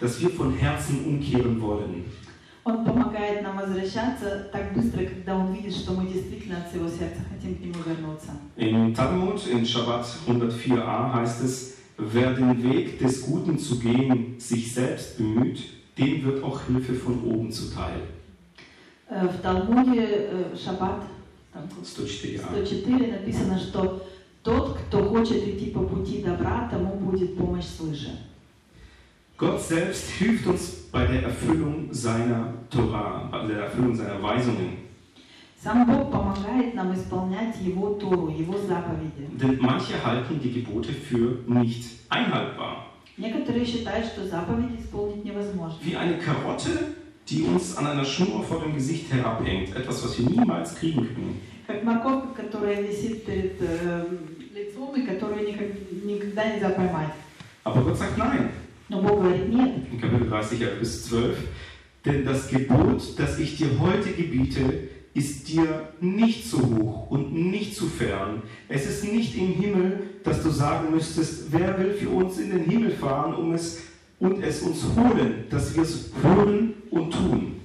dass 0.00 0.20
wir 0.20 0.30
von 0.30 0.52
Herzen 0.54 1.04
umkehren 1.04 1.60
wollen. 1.60 2.04
Он 2.64 2.84
помогает 2.84 3.42
нам 3.42 3.56
возвращаться 3.58 4.48
так 4.50 4.74
быстро, 4.74 5.04
когда 5.04 5.36
Он 5.36 5.52
видит, 5.54 5.72
что 5.72 5.92
мы 5.92 6.04
действительно 6.12 6.58
от 6.58 6.68
всего 6.68 6.88
сердца 6.88 7.20
хотим 7.32 7.54
к 7.54 7.60
Нему 7.60 7.80
вернуться. 7.86 8.32
Im 8.56 8.92
Talmud, 8.92 9.40
in 9.46 9.64
Shabbat 9.64 10.04
104a 10.26 11.14
heißt 11.14 11.44
es, 11.44 11.76
wer 11.96 12.34
den 12.34 12.60
Weg 12.64 12.98
des 12.98 13.22
Guten 13.24 13.56
zu 13.58 13.78
gehen 13.78 14.34
sich 14.40 14.74
selbst 14.74 15.16
bemüht, 15.16 15.60
dem 15.96 16.24
wird 16.24 16.42
auch 16.42 16.60
Hilfe 16.66 16.94
von 16.94 17.22
oben 17.24 17.52
zuteil. 17.52 18.02
Э, 19.08 19.28
В 19.28 19.40
Талмуде 19.40 20.02
э, 20.02 20.56
Шаббат 20.56 21.02
там, 21.52 21.62
104a. 21.84 22.40
104 22.52 23.12
написано, 23.12 23.58
что 23.58 24.02
тот, 24.42 24.76
кто 24.78 25.04
хочет 25.04 25.46
идти 25.46 25.70
по 25.70 25.80
пути 25.82 26.22
добра, 26.22 26.68
тому 26.68 26.96
будет 26.96 27.36
помощь 27.38 27.64
свыше. 27.66 28.10
Gott 29.40 29.60
selbst 29.60 30.10
hilft 30.12 30.46
uns 30.46 30.88
bei 30.90 31.06
der 31.06 31.24
Erfüllung 31.24 31.88
seiner 31.92 32.54
Torah, 32.70 33.28
bei 33.30 33.46
der 33.46 33.64
Erfüllung 33.64 33.94
seiner 33.94 34.22
Weisungen. 34.22 34.78
Сам 35.62 35.84
Бог 35.86 36.10
помогает 36.12 36.74
нам 36.74 36.94
исполнять 36.94 37.56
Его 37.60 37.94
Тору, 37.94 38.28
Его 38.28 38.54
заповеди. 38.58 39.26
Denn 39.40 39.58
manche 39.60 39.94
halten 40.04 40.38
die 40.40 40.52
Gebote 40.52 40.92
für 40.92 41.38
nicht 41.46 41.84
einhaltbar. 42.08 42.86
Некоторые 43.18 43.64
считают, 43.66 44.06
что 44.06 44.26
заповеди 44.26 44.78
исполнить 44.80 45.24
невозможно. 45.24 45.78
Wie 45.82 45.96
eine 45.96 46.18
Karotte, 46.18 46.94
die 47.28 47.42
uns 47.42 47.76
an 47.76 47.86
einer 47.86 48.04
Schnur 48.04 48.42
vor 48.44 48.60
dem 48.62 48.74
Gesicht 48.74 49.12
herabhängt. 49.12 49.74
Etwas, 49.74 50.04
was 50.04 50.18
wir 50.18 50.28
niemals 50.30 50.74
kriegen 50.76 51.00
können. 51.14 51.40
Как 51.66 51.82
морковка, 51.82 52.42
которая 52.42 52.80
висит 52.82 53.24
перед 53.26 53.60
э, 53.60 54.04
лицом 54.54 54.94
и 54.94 55.02
которую 55.04 55.44
никак- 55.48 56.04
никогда 56.04 56.44
нельзя 56.48 56.68
поймать. 56.70 57.12
Aber 57.64 57.82
Gott 57.82 57.96
sagt 57.98 58.16
nein. 58.18 58.50
In 58.93 60.01
Kapitel 60.01 60.27
30, 60.27 60.59
bis 60.77 61.05
12. 61.05 61.37
Denn 62.03 62.25
das 62.25 62.49
Gebot, 62.49 63.17
das 63.17 63.39
ich 63.39 63.55
dir 63.55 63.79
heute 63.79 64.11
gebiete, 64.11 64.89
ist 65.13 65.47
dir 65.47 65.93
nicht 66.01 66.49
zu 66.49 66.57
hoch 66.57 67.09
und 67.09 67.33
nicht 67.33 67.73
zu 67.73 67.85
fern. 67.85 68.41
Es 68.67 68.85
ist 68.85 69.05
nicht 69.05 69.37
im 69.37 69.53
Himmel, 69.53 70.01
dass 70.25 70.43
du 70.43 70.49
sagen 70.49 70.91
müsstest, 70.91 71.53
wer 71.53 71.79
will 71.79 71.93
für 71.93 72.09
uns 72.09 72.37
in 72.37 72.51
den 72.51 72.65
Himmel 72.65 72.91
fahren 72.91 73.33
um 73.33 73.53
es, 73.53 73.81
und 74.19 74.43
es 74.43 74.61
uns 74.61 74.83
holen, 74.95 75.45
dass 75.49 75.73
wir 75.73 75.83
es 75.83 76.11
holen 76.21 76.73
und 76.91 77.11
tun. 77.11 77.60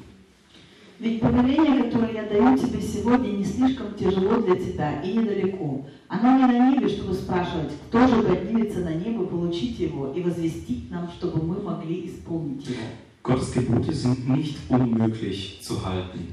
Ведь 0.98 1.20
повеление, 1.20 1.84
которое 1.84 2.12
я 2.12 2.22
даю 2.24 2.56
тебе 2.56 2.80
сегодня, 2.80 3.28
не 3.28 3.44
слишком 3.44 3.94
тяжело 3.94 4.40
для 4.40 4.56
тебя 4.56 5.02
и 5.02 5.12
недалеко. 5.12 5.86
Оно 6.08 6.38
не 6.38 6.46
на 6.46 6.70
небе, 6.70 6.88
чтобы 6.88 7.12
спрашивать, 7.12 7.72
кто 7.88 8.06
же 8.06 8.22
поднимется 8.22 8.80
на 8.80 8.94
небо 8.94 9.26
получить 9.26 9.78
его 9.78 10.12
и 10.12 10.22
возвестить 10.22 10.90
нам, 10.90 11.10
чтобы 11.10 11.44
мы 11.44 11.60
могли 11.60 12.06
исполнить 12.06 12.66
его. 12.66 12.80
Gottes 13.22 13.52
Gebote 13.52 13.92
sind 13.92 14.28
nicht 14.28 14.56
unmöglich 14.68 15.58
zu 15.60 15.84
halten. 15.84 16.28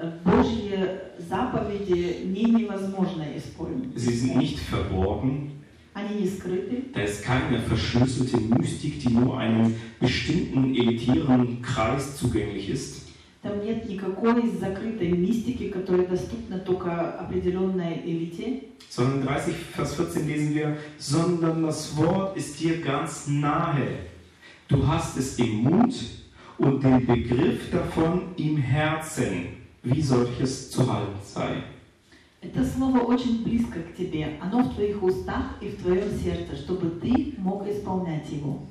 Э, 0.00 0.10
Божьи 0.24 0.72
заповеди 1.18 2.24
не 2.24 2.44
невозможно 2.44 3.26
исполнить. 3.36 3.94
Sie 3.94 4.14
sind 4.14 4.38
nicht 4.38 4.58
verborgen. 4.58 5.50
Они 5.92 6.22
не 6.22 6.26
скрыты, 6.26 6.84
Da 6.94 7.02
ist 7.02 7.22
keine 7.22 7.58
verschlüsselte 7.58 8.38
Mystik, 8.38 9.00
die 9.00 9.10
nur 9.10 9.38
einem 9.38 9.74
bestimmten 10.00 10.74
elitären 10.74 11.60
Kreis 11.60 12.16
zugänglich 12.16 12.70
ist. 12.70 13.09
Там 13.42 13.64
нет 13.64 13.88
никакой 13.88 14.50
закрытой 14.50 15.12
мистики, 15.12 15.68
которая 15.68 16.06
доступна 16.06 16.58
только 16.58 17.12
определенной 17.12 18.02
элите. 18.04 18.64
Sondern 18.90 19.20
in 19.20 19.26
30, 19.26 19.54
Vers 19.72 19.94
14 19.94 20.26
lesen 20.26 20.54
wir, 20.54 20.76
sondern 20.98 21.62
das 21.62 21.96
Wort 21.96 22.36
ist 22.36 22.58
dir 22.60 22.80
ganz 22.80 23.28
nahe. 23.28 24.00
Du 24.68 24.86
hast 24.86 25.16
es 25.16 25.38
im 25.38 25.62
Mund 25.62 25.94
und 26.58 26.82
den 26.82 27.06
Begriff 27.06 27.70
davon 27.70 28.34
im 28.36 28.56
Herzen, 28.56 29.48
wie 29.84 30.02
solches 30.02 30.70
zu 30.70 30.92
halten 30.92 31.20
sei. 31.22 31.62
Это 32.42 32.64
слово 32.64 33.00
очень 33.00 33.44
близко 33.44 33.80
к 33.80 33.94
тебе. 33.96 34.38
Оно 34.40 34.62
в 34.62 34.74
твоих 34.74 35.02
устах 35.02 35.56
и 35.60 35.68
в 35.68 35.82
твоем 35.82 36.10
сердце, 36.18 36.56
чтобы 36.56 36.90
ты 37.00 37.34
мог 37.38 37.68
исполнять 37.68 38.30
его. 38.30 38.66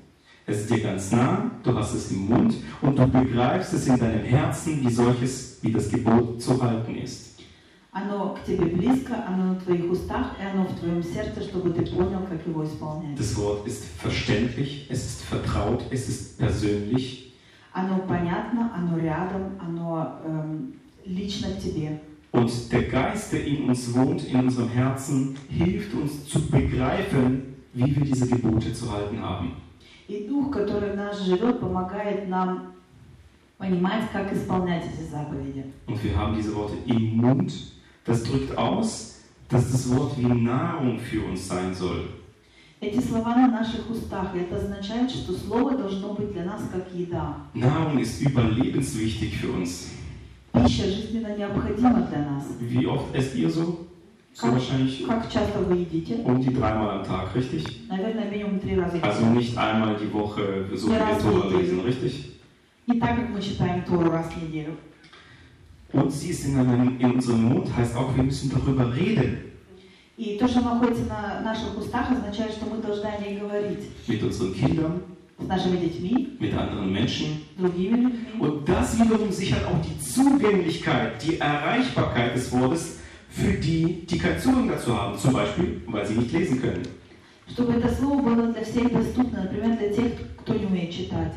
Es 0.49 0.61
ist 0.61 0.71
dir 0.71 0.81
ganz 0.81 1.11
nah, 1.13 1.51
du 1.63 1.75
hast 1.75 1.95
es 1.95 2.11
im 2.13 2.27
Mund 2.29 2.55
und 2.83 2.99
du 2.99 3.07
begreifst 3.07 3.73
es 3.73 3.87
in 3.87 3.99
deinem 3.99 4.25
Herzen, 4.25 4.83
wie 4.83 4.93
solches, 4.93 5.59
wie 5.63 5.73
das 5.73 5.89
Gebot 5.89 6.41
zu 6.43 6.63
halten 6.63 6.97
ist. 6.97 7.31
Оно 7.97 8.35
к 8.35 8.45
тебе 8.45 8.65
близко, 8.67 9.15
оно 9.25 9.55
на 9.55 9.61
твоих 9.61 9.89
устах, 9.91 10.33
и 10.41 10.45
оно 10.45 10.65
в 10.65 10.77
твоем 10.81 11.01
сердце, 11.01 11.41
чтобы 11.43 11.71
ты 11.71 11.83
понял, 11.87 12.27
как 12.29 12.45
его 12.45 12.65
исполнять. 12.65 13.17
Das 13.17 13.37
Wort 13.37 13.67
ist 13.69 13.85
verständlich, 13.99 14.89
es 14.91 15.07
ist 15.07 15.23
vertraut, 15.23 15.85
es 15.93 16.09
ist 16.09 16.37
persönlich 16.39 17.33
Оно 17.73 17.99
понятно, 18.07 18.71
оно 18.75 18.99
рядом, 18.99 19.59
оно 19.61 20.19
эм, 20.25 20.75
лично 21.07 21.49
к 21.53 21.59
тебе. 21.61 22.01
und 22.33 22.73
der 22.73 22.83
Geist, 22.83 23.33
der 23.33 23.45
in 23.47 23.69
uns 23.69 23.95
wohnt, 23.95 24.25
in 24.29 24.41
unserem 24.41 24.69
Herzen, 24.71 25.37
hilft 25.49 25.95
uns 25.95 26.27
zu 26.27 26.41
begreifen, 26.49 27.55
wie 27.75 27.95
wir 27.95 28.05
diese 28.05 28.27
Gebote 28.29 28.73
zu 28.73 28.91
halten 28.93 29.21
haben. 29.21 29.53
И 30.10 30.28
Дух, 30.28 30.52
который 30.52 30.94
в 30.94 30.96
нас 30.96 31.22
живет, 31.22 31.60
помогает 31.60 32.28
нам 32.28 32.74
понимать, 33.60 34.10
как 34.12 34.34
исполнять 34.34 34.84
эти 34.84 35.08
заповеди. 35.08 35.66
Und 35.86 36.04
wir 36.04 36.18
haben 36.18 36.36
diese 36.36 36.56
Worte 36.56 36.78
im 36.88 37.18
Mund. 37.18 37.54
Das 38.06 38.24
drückt 38.24 38.58
aus, 38.58 39.20
dass 39.50 39.72
das 39.72 39.88
Wort 39.96 40.18
wie 40.18 40.26
Nahrung 40.26 40.98
für 40.98 41.24
uns 41.24 41.48
sein 41.48 41.76
soll. 41.76 42.10
Эти 42.82 43.00
слова 43.00 43.36
на 43.36 43.52
наших 43.52 43.88
устах, 43.88 44.34
и 44.34 44.40
это 44.40 44.56
означает, 44.56 45.12
что 45.12 45.34
Слово 45.34 45.78
должно 45.78 46.14
быть 46.16 46.32
для 46.34 46.46
нас 46.46 46.62
как 46.74 46.92
еда. 46.92 47.36
Nahrung 47.54 48.00
ist 48.00 48.20
überlebenswichtig 48.20 49.38
für 49.38 49.52
uns. 49.52 49.92
Пища 50.54 50.86
жизненно 50.86 51.38
необходима 51.38 52.02
для 52.10 52.26
нас. 52.26 52.46
Wie 52.60 52.88
oft 52.88 53.14
esst 53.14 53.36
ihr 53.36 53.52
so? 53.52 53.89
So 54.37 54.47
Как, 54.49 54.55
wahrscheinlich 54.55 55.07
как 55.07 55.31
часто 55.33 55.61
вы 55.61 55.77
едите? 55.77 56.15
um 56.25 56.41
die 56.41 56.53
dreimal 56.53 56.91
am 56.99 57.05
Tag, 57.05 57.33
richtig? 57.37 57.87
Наверное, 57.89 58.29
минимум 58.31 58.59
три 58.59 58.75
раза 58.77 58.99
в 58.99 59.05
Also 59.05 59.21
день. 59.23 59.35
nicht 59.37 59.57
einmal 59.57 59.97
die 59.97 60.13
Woche 60.13 60.67
so 60.75 60.91
Ja, 60.91 61.07
viel 61.07 61.15
das 61.15 61.23
Tora 61.23 61.49
geht. 61.51 61.61
lesen, 61.61 61.81
richtig? 61.81 62.31
Не 62.89 62.99
так, 63.01 63.17
как 63.17 63.29
мы 63.31 63.41
читаем 63.41 63.85
Тору 63.85 64.11
раз 64.11 64.27
в 64.33 64.43
неделю. 64.43 64.77
Und 65.93 66.11
sie 66.11 66.31
ist 66.31 66.45
in, 66.47 66.59
einem, 66.59 66.99
in 66.99 67.13
unserem 67.13 67.45
Mund, 67.45 67.69
heißt 67.77 67.95
auch, 67.97 68.15
wir 68.17 68.25
müssen 68.25 68.51
darüber 68.51 68.93
reden. 68.95 69.53
И 70.17 70.37
то, 70.39 70.47
что 70.49 70.61
находится 70.61 71.05
на 71.07 71.41
наших 71.41 71.77
устах, 71.79 72.11
означает, 72.11 72.53
что 72.53 72.67
мы 72.67 72.79
должны 72.83 73.07
о 73.07 73.21
ней 73.21 73.39
говорить 73.39 73.85
Mit 74.09 74.23
unseren 74.25 74.53
Kindern, 74.55 75.03
с 75.39 75.47
нашими 75.47 75.77
детьми, 75.77 76.37
mit 76.41 76.53
anderen 76.55 76.93
Menschen. 76.93 77.43
другими 77.57 77.97
людьми. 77.97 78.41
Und 78.41 78.69
das 78.69 78.99
wiederum 78.99 79.31
sichert 79.31 79.65
auch 79.67 79.81
die 79.81 79.97
Zugänglichkeit, 80.01 81.23
die 81.25 81.39
Erreichbarkeit 81.39 82.35
des 82.35 82.51
Wortes 82.53 82.98
für 83.29 83.53
die, 83.53 84.07
die 84.07 84.19
keinen 84.19 84.39
Zugang 84.39 84.69
dazu 84.69 84.97
haben. 84.97 85.19
Zum 85.19 85.33
Beispiel, 85.33 85.83
weil 85.87 86.07
sie 86.07 86.15
nicht 86.15 86.33
lesen 86.33 86.61
können. 86.61 86.83
Чтобы 87.47 87.75
это 87.75 87.95
слово 87.95 88.23
было 88.23 88.53
для 88.53 88.65
всех 88.65 88.91
доступно, 88.91 89.43
например, 89.43 89.77
для 89.77 89.93
тех, 89.93 90.13
кто 90.39 90.55
не 90.55 90.65
умеет 90.65 90.93
читать. 90.93 91.35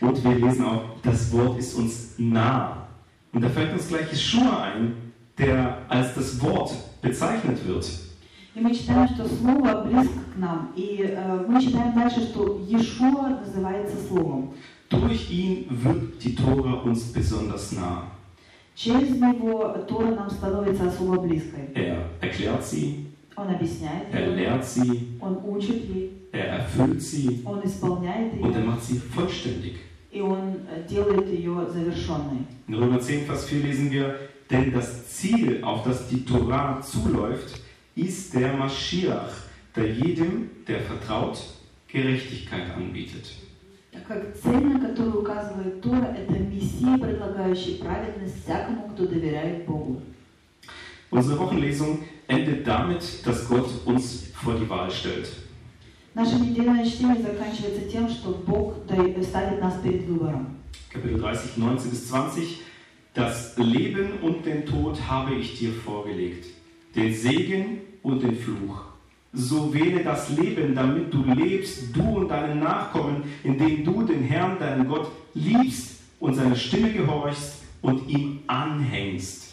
Und 0.00 0.22
wir 0.24 0.34
lesen 0.34 0.64
auch, 0.64 0.82
das 1.02 1.32
Wort 1.32 1.58
ist 1.58 1.74
uns 1.74 2.14
nah. 2.18 2.88
Und 3.32 3.42
da 3.42 3.48
fällt 3.48 3.72
uns 3.72 3.88
gleich 3.88 4.10
Jeschua 4.10 4.64
ein, 4.64 4.94
der 5.38 5.78
als 5.88 6.14
das 6.14 6.42
Wort 6.42 6.72
bezeichnet 7.00 7.66
wird. 7.66 7.86
И 8.54 8.60
мы 8.60 8.74
читаем, 8.74 9.08
что 9.08 9.26
слово 9.26 9.82
близко 9.82 10.20
к 10.34 10.36
нам. 10.36 10.72
И 10.76 11.06
э, 11.08 11.46
мы 11.48 11.58
читаем 11.62 11.94
дальше, 11.94 12.20
что 12.20 12.58
Иешуа 12.68 13.40
называется 13.40 13.96
словом. 14.06 14.52
Durch 14.90 15.30
ihn 15.30 15.66
wird 15.70 16.22
die 16.22 16.34
Tora 16.34 16.82
uns 16.82 17.04
besonders 17.04 17.72
nah. 17.72 18.10
Через 18.76 19.10
него 19.20 19.68
Тора 19.88 20.14
нам 20.14 20.30
становится 20.30 20.88
особо 20.88 21.20
близкой. 21.20 21.68
Er 21.74 22.08
erklärt 22.20 22.64
sie, 22.64 23.06
Он 23.36 23.48
объясняет 23.48 24.12
er 24.12 24.28
ее, 24.28 24.36
lehrt 24.36 24.64
sie, 24.64 25.18
он 25.20 25.38
учит 25.44 25.84
ей, 25.88 26.28
er 26.32 26.58
erfüllt 26.60 27.00
sie 27.02 27.42
он 27.44 27.64
исполняет 27.64 28.34
und 28.40 28.54
er 28.54 28.60
ее, 28.60 28.66
macht 28.66 28.82
sie 28.82 28.98
vollständig. 28.98 29.76
и 30.10 30.20
он 30.20 30.60
э, 30.68 30.86
делает 30.88 31.26
ее 31.28 31.66
завершенной. 31.70 32.44
In 32.68 32.74
Römer 32.74 33.00
10, 33.00 33.24
Vers 33.26 33.46
4 33.46 33.62
lesen 33.62 33.90
wir, 33.90 34.18
denn 34.50 34.70
das 34.72 35.08
Ziel, 35.08 35.62
auf 35.64 35.84
das 35.84 36.08
die 36.08 36.24
Torah 36.24 36.80
zuläuft, 36.82 37.60
ist 37.94 38.34
der 38.34 38.52
Maschiach, 38.54 39.32
der 39.74 39.90
jedem, 39.90 40.50
der 40.68 40.80
vertraut, 40.80 41.38
Gerechtigkeit 41.88 42.74
anbietet. 42.76 43.32
Так 43.96 44.06
как 44.06 44.34
цель, 44.42 44.64
на 44.66 44.80
которую 44.80 45.20
указывает 45.20 45.80
Тора, 45.82 46.16
это 46.16 46.38
Мессия, 46.38 46.96
предлагающий 46.98 47.76
праведность 47.78 48.42
всякому, 48.42 48.90
кто 48.94 49.06
доверяет 49.06 49.66
Богу. 49.66 50.00
Unsere 51.10 51.38
Wochenlesung 51.38 51.98
endet 52.26 52.66
damit, 52.66 53.02
dass 53.26 53.46
Gott 53.46 53.68
uns 53.84 54.30
vor 54.32 54.54
die 54.54 54.68
Wahl 54.68 54.90
stellt. 54.90 55.28
Наше 56.14 56.36
недельное 56.36 56.84
чтение 56.86 57.22
заканчивается 57.22 57.90
тем, 57.90 58.08
что 58.08 58.30
Бог 58.46 58.86
дает- 58.86 59.22
ставит 59.24 59.60
нас 59.60 59.74
перед 59.82 60.04
выбором. 60.06 60.56
Kapitel 60.90 61.18
30, 61.18 61.56
19 61.56 61.90
bis 61.90 62.08
20. 62.08 62.60
Das 63.14 63.56
Leben 63.58 64.20
und 64.22 64.44
den 64.46 64.64
Tod 64.64 64.98
habe 65.10 65.34
ich 65.34 65.58
dir 65.58 65.70
vorgelegt, 65.72 66.46
den 66.96 67.14
Segen 67.14 67.80
und 68.02 68.22
den 68.22 68.36
Fluch. 68.36 68.85
So 69.36 69.72
wähle 69.72 70.04
das 70.04 70.28
Leben, 70.30 70.74
damit 70.74 71.12
du 71.12 71.24
lebst, 71.24 71.96
du 71.96 72.02
und 72.02 72.28
deine 72.28 72.54
Nachkommen, 72.54 73.24
indem 73.42 73.82
du 73.82 74.02
den 74.02 74.24
Herrn, 74.24 74.58
deinen 74.58 74.86
Gott, 74.86 75.10
liebst 75.32 76.00
und 76.20 76.34
seine 76.34 76.54
Stimme 76.54 76.92
gehorchst 76.92 77.62
und 77.80 78.08
ihm 78.08 78.40
anhängst. 78.46 79.48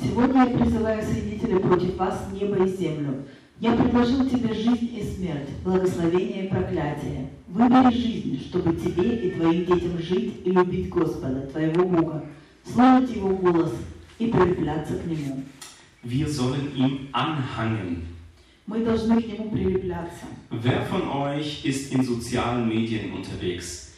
Сегодня 0.00 0.44
я 0.44 0.46
призываю 0.46 1.02
свидетелей 1.02 1.60
против 1.60 1.96
вас 1.96 2.28
небо 2.32 2.64
и 2.64 2.68
землю. 2.68 3.24
Я 3.60 3.72
предложил 3.76 4.28
тебе 4.28 4.52
жизнь 4.52 4.90
и 4.96 5.02
смерть, 5.02 5.48
благословение 5.64 6.46
и 6.46 6.48
проклятие. 6.48 7.30
Выбери 7.46 7.94
жизнь, 7.94 8.44
чтобы 8.48 8.74
тебе 8.74 9.28
и 9.28 9.30
твоим 9.30 9.64
детям 9.64 9.98
жить 10.00 10.40
и 10.44 10.50
любить 10.50 10.88
Господа, 10.88 11.42
твоего 11.52 11.84
Бога, 11.84 12.24
слушать 12.64 13.14
Его 13.14 13.28
голос 13.28 13.72
и 14.18 14.26
прилепляться 14.26 14.94
к 14.94 15.06
Нему. 15.06 15.44
Wir 16.02 16.28
sollen 16.28 16.70
ihm 16.76 17.08
anhangen. 17.12 18.02
Wer 20.51 20.81
von 20.83 21.09
euch 21.09 21.65
ist 21.65 21.91
in 21.91 22.03
sozialen 22.03 22.67
Medien 22.67 23.13
unterwegs? 23.13 23.93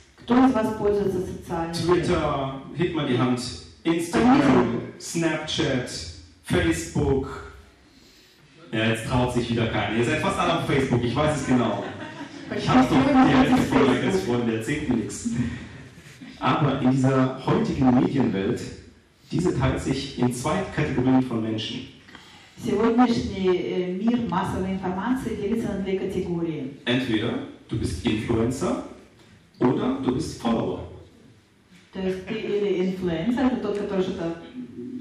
Twitter, 1.74 2.62
hebt 2.76 2.96
mal 2.96 3.06
die 3.06 3.18
Hand, 3.18 3.42
Instagram, 3.84 4.82
Snapchat, 4.98 5.90
Facebook. 6.44 7.52
Ja, 8.72 8.86
jetzt 8.86 9.08
traut 9.08 9.34
sich 9.34 9.52
wieder 9.52 9.68
keiner. 9.68 9.98
Ihr 9.98 10.06
seid 10.06 10.22
fast 10.22 10.40
alle 10.40 10.60
auf 10.60 10.66
Facebook, 10.68 11.04
ich 11.04 11.14
weiß 11.14 11.42
es 11.42 11.48
genau. 11.48 11.84
Ich 12.58 12.70
hab's 12.70 12.88
doch 12.90 12.98
die 12.98 13.34
älteste 13.34 13.76
Folge 13.76 14.08
als 14.08 14.22
Freunde, 14.22 14.58
erzählt 14.58 14.88
mir 14.90 14.96
nichts. 14.96 15.30
Aber 16.40 16.82
in 16.82 16.92
dieser 16.92 17.46
heutigen 17.46 17.94
Medienwelt, 18.00 18.62
diese 19.32 19.58
teilt 19.60 19.82
sich 19.82 20.18
in 20.18 20.34
zwei 20.34 20.62
Kategorien 20.74 21.22
von 21.24 21.42
Menschen. 21.42 21.88
Сегодняшний 22.62 23.49
э, 23.49 23.93
мир 23.93 24.21
массовой 24.29 24.73
информации 24.73 25.37
делится 25.37 25.73
на 25.73 25.81
две 25.81 25.99
категории. 25.99 26.79
Entweder 26.87 27.49
du 27.69 27.79
bist 27.79 28.05
Influencer 28.05 28.85
oder 29.61 30.01
du 30.03 30.15
bist 30.15 30.41
Follower. 30.43 30.81
То 31.97 32.03
есть 32.03 32.27
ты 32.27 32.35
или 32.35 32.91
инфлюенсер, 32.91 33.47
это 33.47 33.57
тот, 33.57 33.79
который 33.79 34.03
что-то 34.03 34.37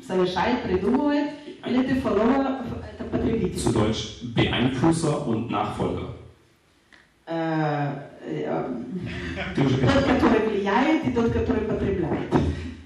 совершает, 0.07 0.63
придумывает, 0.63 1.31
или 1.65 1.83
ты 1.83 1.95
follower, 1.95 2.61
это 2.93 3.03
потребитель. 3.03 3.59
Zu 3.59 3.73
Deutsch 3.73 4.23
Beeinflusser 4.33 5.27
und 5.27 5.51
Nachfolger. 5.51 6.15
Э, 7.27 7.91
э, 8.21 8.65
Du 9.55 9.63
Тот, 9.63 10.05
который 10.05 10.47
влияет, 10.47 11.05
и 11.05 11.11
тот, 11.11 11.33
который 11.33 11.65
потребляет. 11.65 12.33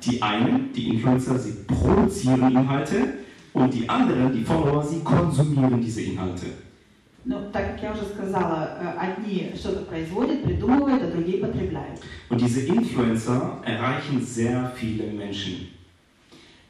Die 0.02 0.22
einen, 0.22 0.74
die 0.74 0.96
Influencer, 0.96 1.38
sie 1.38 1.54
produzieren 1.68 2.50
Inhalte 2.52 3.14
und 3.54 3.74
die 3.74 3.88
anderen, 3.90 4.32
die 4.34 4.44
Follower, 4.44 4.84
sie 4.84 5.02
konsumieren 5.02 5.82
diese 5.82 6.02
Inhalte. 6.02 6.46
Ну, 7.26 7.36
так 7.52 7.74
как 7.74 7.84
я 7.84 7.92
уже 7.92 8.06
сказала, 8.06 8.78
э, 8.82 8.98
одни 8.98 9.52
что-то 9.56 9.82
производят, 9.86 10.44
придумывают, 10.44 11.04
а 11.04 11.12
другие 11.12 11.38
потребляют. 11.40 12.00
Und 12.30 12.40
diese 12.42 12.62
Influencer 12.62 13.62
erreichen 13.66 14.22
sehr 14.22 14.72
viele 14.76 15.12
Menschen. 15.12 15.68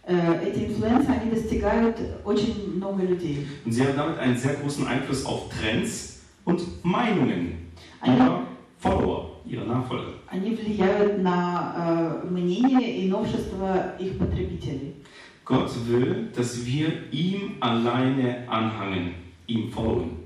Э, 0.08 0.42
Эти 0.44 0.66
инфлюенсеры, 0.66 1.20
они 1.22 1.32
достигают 1.32 1.98
очень 2.26 2.76
много 2.78 3.04
людей. 3.04 3.46
Und 3.64 3.72
sie 3.72 3.84
haben 3.86 3.96
damit 3.96 4.18
einen 4.18 4.36
sehr 4.38 4.56
großen 4.56 4.88
Einfluss 4.88 5.24
auf 5.26 5.50
Trends 5.50 6.22
und 6.46 6.62
Meinungen 6.84 7.70
Они, 8.02 8.16
ihrer 8.18 8.44
Follower, 8.80 9.42
ihrer 9.46 9.66
Nachfolger. 9.66 10.14
они 10.32 10.56
влияют 10.56 11.22
на 11.22 12.22
э, 12.24 12.28
мнение 12.28 13.02
и 13.06 13.08
новшества 13.08 13.96
их 14.00 14.18
потребителей. 14.18 14.96
Gott 15.45 15.71
will, 15.87 16.31
dass 16.35 16.65
wir 16.65 17.13
ihm 17.13 17.57
alleine 17.61 18.49
anhangen, 18.49 19.15
ihm 19.47 19.71
folgen. 19.71 20.25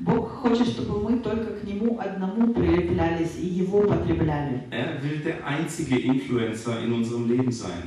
Бог 0.00 0.28
хочет, 0.42 0.68
чтобы 0.68 1.00
мы 1.02 1.18
только 1.18 1.54
к 1.54 1.64
Нему 1.64 1.98
одному 1.98 2.52
прилеплялись 2.52 3.36
и 3.40 3.46
Его 3.46 3.82
потребляли. 3.82 4.62
Er 4.70 5.00
will 5.02 5.18
der 5.24 5.44
einzige 5.44 5.98
Influencer 5.98 6.80
in 6.84 6.92
unserem 6.92 7.28
Leben 7.28 7.50
sein. 7.50 7.82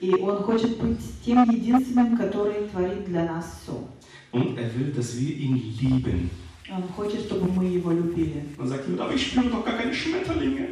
И 0.00 0.12
Он 0.14 0.42
хочет 0.42 0.76
быть 0.78 1.00
тем 1.24 1.48
единственным, 1.50 2.16
который 2.16 2.68
творит 2.70 3.06
для 3.06 3.24
нас 3.24 3.60
все. 3.62 3.88
Und 4.32 4.58
er 4.58 4.70
will, 4.76 4.92
dass 4.92 5.18
wir 5.18 5.36
ihn 5.36 5.56
lieben. 5.80 6.30
Он 6.68 6.82
хочет, 6.96 7.20
чтобы 7.20 7.50
мы 7.52 7.64
Его 7.64 7.92
любили. 7.92 8.42
Man 8.58 8.68
sagt 8.68 8.88
aber 8.98 9.14
ich 9.14 9.26
spüre 9.26 9.50
doch 9.50 9.64
gar 9.64 9.76
keine 9.76 9.94
Schmetterlinge. 9.94 10.68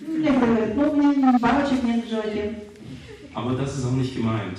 Некоторые 0.00 0.74
говорят, 0.74 0.76
ну, 0.76 0.90
у 0.90 0.96
меня 0.96 1.38
бабочек 1.38 1.82
нет 1.82 2.04
в 2.04 2.08
животе. 2.08 2.54
Aber 3.33 3.53
das 3.55 3.77
ist 3.77 3.85
auch 3.85 3.93
nicht 3.93 4.15
gemeint. 4.15 4.57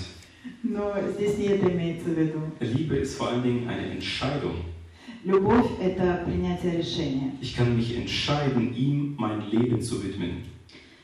Но 0.62 0.92
здесь 1.16 1.36
не 1.38 1.46
это 1.48 1.66
имеется 1.70 2.08
в 2.10 2.16
виду. 2.18 2.40
Liebe 2.60 2.96
ist 2.96 3.16
vor 3.16 3.28
allen 3.28 3.42
Dingen 3.42 3.68
eine 3.68 3.90
Entscheidung. 3.92 4.56
Любовь – 5.24 5.80
это 5.82 6.22
принятие 6.24 6.78
решения. 6.78 7.32
Ich 7.42 7.54
kann 7.54 7.76
mich 7.76 7.94
entscheiden, 7.94 8.74
ihm 8.74 9.16
mein 9.18 9.50
Leben 9.50 9.80
zu 9.82 10.02
widmen. 10.02 10.44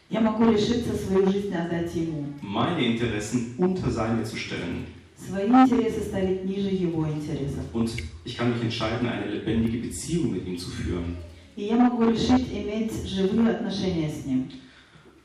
Я 0.08 0.20
могу 0.20 0.50
решиться 0.50 0.94
свою 0.94 1.26
жизнь 1.30 1.52
отдать 1.52 1.94
Ему. 1.94 2.26
Meine 2.40 2.80
Interessen 2.80 3.54
unter 3.58 3.90
seine 3.90 4.22
zu 4.24 4.36
stellen. 4.36 4.86
Свои 5.18 5.46
интересы 5.48 6.00
ставить 6.02 6.44
ниже 6.44 6.70
Его 6.70 7.06
интересов. 7.06 7.64
Und 7.72 7.90
ich 8.24 8.36
kann 8.38 8.52
mich 8.52 8.62
entscheiden, 8.62 9.08
eine 9.08 9.26
lebendige 9.26 9.78
Beziehung 9.78 10.32
mit 10.32 10.46
ihm 10.46 10.56
zu 10.56 10.70
führen. 10.70 11.16
И 11.56 11.64
я 11.64 11.76
могу 11.76 12.04
решить 12.10 12.46
иметь 12.52 12.92
живые 13.06 13.50
отношения 13.56 14.08
с 14.08 14.24
Ним. 14.24 14.48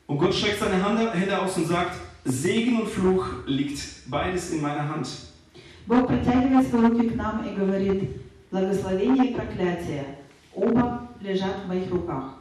Und 0.07 0.17
Gott 0.17 0.33
streckt 0.33 0.59
seine 0.59 0.83
Hand- 0.83 1.13
Hände 1.13 1.39
aus 1.41 1.55
und 1.57 1.67
sagt, 1.67 1.95
Segen 2.25 2.81
und 2.81 2.89
Fluch 2.89 3.25
liegt 3.45 4.09
beides 4.09 4.51
in 4.51 4.61
meiner 4.61 4.87
Hand. 4.87 5.07
Бог 5.87 6.07
протягивает 6.07 6.67
свои 6.67 6.81
руки 6.85 7.09
к 7.09 7.15
нам 7.15 7.43
и 7.45 7.55
говорит, 7.55 8.09
благословение 8.51 9.31
и 9.31 9.33
проклятие 9.33 10.17
оба 10.53 11.09
лежат 11.21 11.63
в 11.65 11.67
моих 11.67 11.89
руках. 11.91 12.35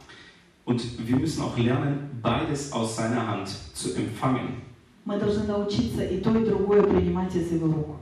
Und 0.65 1.07
wir 1.07 1.15
müssen 1.17 1.41
auch 1.41 1.57
lernen, 1.57 2.19
beides 2.21 2.71
aus 2.71 2.95
seiner 2.95 3.27
Hand 3.27 3.49
zu 3.73 3.95
empfangen. 3.95 4.61
Мы 5.03 5.17
должны 5.17 5.45
научиться 5.45 6.03
и 6.03 6.21
то, 6.21 6.37
и 6.37 6.45
другое 6.45 6.83
принимать 6.83 7.35
из 7.35 7.51
Его 7.51 7.67
рук. 7.67 7.95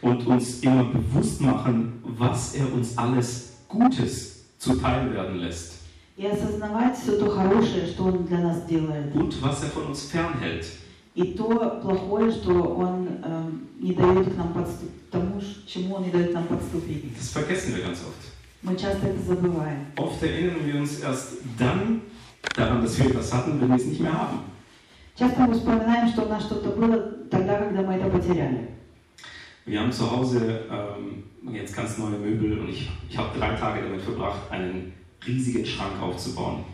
Und 0.00 0.26
uns 0.26 0.60
immer 0.60 0.84
bewusst 0.84 1.40
machen, 1.40 2.00
was 2.02 2.54
er 2.54 2.72
uns 2.72 2.96
alles 2.96 3.58
Gutes 3.68 4.46
zuteil 4.58 5.12
werden 5.12 5.36
lässt. 5.36 5.74
И 6.16 6.24
осознавать 6.26 6.96
все 6.96 7.18
то 7.18 7.28
хорошее, 7.28 7.86
что 7.86 8.04
Он 8.04 8.24
для 8.24 8.38
нас 8.38 8.64
делает. 8.64 9.14
Und 9.14 9.42
was 9.42 9.62
er 9.62 9.68
von 9.68 9.88
uns 9.88 10.04
fernhält. 10.04 10.66
И 11.14 11.32
то 11.32 11.80
плохое, 11.82 12.30
что 12.30 12.50
Он 12.52 13.08
эм, 13.24 13.68
не 13.80 13.92
дает 13.94 14.32
к 14.32 14.36
нам 14.36 14.52
подступ... 14.52 14.90
тому, 15.10 15.40
ш- 15.40 15.62
чему 15.66 15.94
Он 15.94 16.02
не 16.04 16.10
дает 16.10 16.34
нам 16.34 16.44
подступить. 16.46 17.04
Das 17.16 17.30
vergessen 17.30 17.74
wir 17.74 17.82
ganz 17.84 18.00
oft. 18.00 18.32
Мы 18.62 18.74
часто 18.76 19.06
это 19.06 19.22
забываем. 19.22 19.86
Oft 19.96 20.22
erinnern 20.22 20.64
wir 20.66 20.76
uns 20.76 21.00
erst 21.00 21.38
dann 21.58 22.02
daran, 22.54 22.82
dass 22.82 22.98
wir 22.98 23.06
etwas 23.06 23.32
hatten, 23.32 23.60
wenn 23.60 23.68
wir 23.68 23.76
es 23.76 23.86
nicht 23.86 24.00
mehr 24.00 24.12
haben. 24.12 24.40
Часто 25.18 25.40
мы 25.46 25.54
вспоминаем, 25.54 26.08
что 26.08 26.24
у 26.24 26.28
нас 26.28 26.42
что-то 26.44 26.70
было 26.70 26.98
тогда, 27.30 27.58
когда 27.60 27.82
мы 27.82 27.94
это 27.94 28.10
потеряли. 28.10 28.68
Wir 29.64 29.80
haben 29.80 29.90
zu 29.92 30.10
Hause 30.10 30.64
ähm, 30.70 31.24
jetzt 31.54 31.74
ganz 31.74 31.96
neue 31.98 32.18
Möbel 32.18 32.58
und 32.60 32.68
ich, 32.68 32.90
ich 33.08 33.16
habe 33.16 33.36
drei 33.38 33.54
Tage 33.56 33.82
damit 33.82 34.02
verbracht, 34.02 34.40
einen 34.50 34.92
riesigen 35.26 35.64
Schrank 35.64 36.00
aufzubauen. 36.02 36.64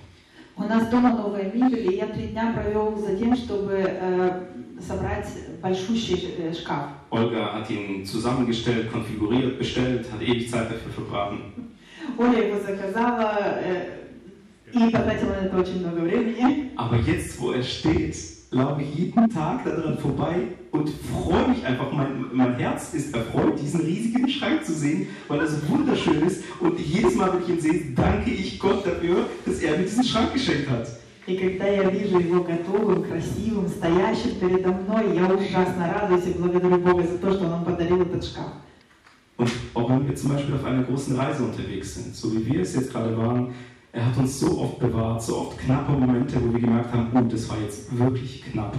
У 0.57 0.63
нас 0.63 0.87
дома 0.89 1.11
новая 1.11 1.51
мебель, 1.51 1.93
и 1.93 1.97
я 1.97 2.07
три 2.07 2.29
дня 2.29 2.51
провел 2.51 2.97
за 2.97 3.15
тем, 3.15 3.35
чтобы 3.35 3.73
э, 3.77 4.43
собрать 4.81 5.27
большущий 5.61 6.33
э, 6.39 6.51
шкаф. 6.51 6.89
Olga 7.11 7.53
hat 7.53 7.69
ihn 7.69 8.03
zusammengestellt, 8.03 8.91
konfiguriert, 8.91 9.59
bestellt, 9.59 10.11
hat 10.11 10.21
ewig 10.21 10.49
Zeit 10.49 10.71
dafür 10.71 10.91
verbraten. 10.91 11.75
Оля 12.17 12.47
его 12.47 12.59
заказала 12.59 13.37
э, 13.61 14.07
и 14.73 14.89
потратила 14.89 15.29
на 15.29 15.45
это 15.45 15.57
очень 15.57 15.79
много 15.81 15.99
времени. 15.99 16.71
Aber 16.75 16.97
jetzt, 16.97 17.39
wo 17.39 17.51
er 17.51 17.63
steht, 17.63 18.15
laufe 18.50 18.82
ich 18.82 18.94
jeden 18.94 19.30
Tag 19.30 19.64
daran 19.64 19.98
vorbei 19.98 20.48
und 20.70 20.90
freue 20.90 21.48
mich 21.48 21.64
einfach. 21.64 21.90
Mein, 21.92 22.26
mein 22.32 22.54
Herz 22.56 22.92
ist 22.94 23.14
erfreut, 23.14 23.58
diesen 23.60 23.80
riesigen 23.80 24.28
Schrank 24.28 24.64
zu 24.64 24.72
sehen, 24.72 25.08
weil 25.28 25.40
er 25.40 25.46
so 25.46 25.56
wunderschön 25.68 26.22
ist. 26.26 26.44
Und 26.60 26.78
jedes 26.78 27.14
Mal, 27.14 27.32
wenn 27.32 27.42
ich 27.42 27.48
ihn 27.48 27.60
sehe, 27.60 27.94
danke 27.94 28.30
ich 28.30 28.58
Gott 28.58 28.86
dafür, 28.86 29.26
dass 29.46 29.60
er 29.60 29.78
mir 29.78 29.84
diesen 29.84 30.04
Schrank 30.04 30.32
geschenkt 30.32 30.70
hat. 30.70 30.88
И 31.24 31.36
когда 31.36 31.68
я 31.68 31.88
вижу 31.88 32.18
его 32.18 32.42
готовым, 32.42 33.04
красивым, 33.04 33.68
стоящим 33.68 34.40
передо 34.40 34.72
мной, 34.72 35.14
я 35.14 35.26
ужасно 35.26 35.94
радуюсь 35.94 36.26
и 36.26 36.32
благодарю 36.32 36.78
Бога 36.78 37.06
за 37.06 37.18
то, 37.18 37.32
что 37.32 37.44
Он 37.44 37.50
нам 37.50 37.64
подарил 37.64 38.02
этот 38.02 38.24
шкаф. 38.24 38.52
Und 39.36 39.50
auch 39.74 39.88
wenn 39.88 40.06
wir 40.06 40.14
zum 40.16 40.30
Beispiel 40.30 40.54
auf 40.54 40.64
einer 40.64 40.82
großen 40.82 41.16
Reise 41.16 41.44
unterwegs 41.44 41.94
sind, 41.94 42.14
so 42.14 42.32
wie 42.32 42.44
wir 42.44 42.62
es 42.62 42.74
jetzt 42.74 42.92
gerade 42.92 43.16
waren, 43.16 43.54
er 43.96 44.06
hat 44.06 44.16
uns 44.16 44.40
so 44.40 44.58
oft 44.60 44.78
bewahrt, 44.78 45.22
so 45.22 45.38
oft 45.38 45.58
knappe 45.58 45.92
Momente, 45.92 46.36
wo 46.42 46.52
wir 46.52 46.60
gemerkt 46.60 46.92
haben, 46.92 47.08
oh, 47.14 47.28
das 47.30 47.48
war 47.48 47.58
jetzt 47.60 47.96
wirklich 47.96 48.42
knapp. 48.50 48.74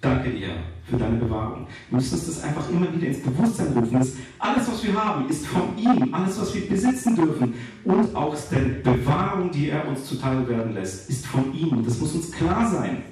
Danke 0.00 0.30
dir 0.30 0.50
für 0.84 0.98
deine 0.98 1.16
Bewahrung. 1.16 1.66
Wir 1.88 1.96
müssen 1.96 2.14
uns 2.14 2.26
das 2.26 2.42
einfach 2.44 2.68
immer 2.68 2.92
wieder 2.94 3.06
ins 3.06 3.22
Bewusstsein 3.22 3.68
rufen, 3.72 3.98
dass 3.98 4.12
alles, 4.38 4.70
was 4.70 4.84
wir 4.84 5.02
haben, 5.02 5.28
ist 5.30 5.46
von 5.46 5.78
ihm, 5.78 6.12
alles, 6.12 6.38
was 6.38 6.54
wir 6.54 6.68
besitzen 6.68 7.16
dürfen 7.16 7.54
und 7.84 8.14
auch 8.14 8.36
die 8.36 8.82
Bewahrung, 8.82 9.50
die 9.50 9.70
er 9.70 9.88
uns 9.88 10.04
zuteil 10.04 10.46
werden 10.46 10.74
lässt, 10.74 11.08
ist 11.08 11.26
von 11.26 11.54
ihm. 11.54 11.82
Das 11.82 11.98
muss 11.98 12.14
uns 12.14 12.30
klar 12.30 12.70
sein. 12.70 13.02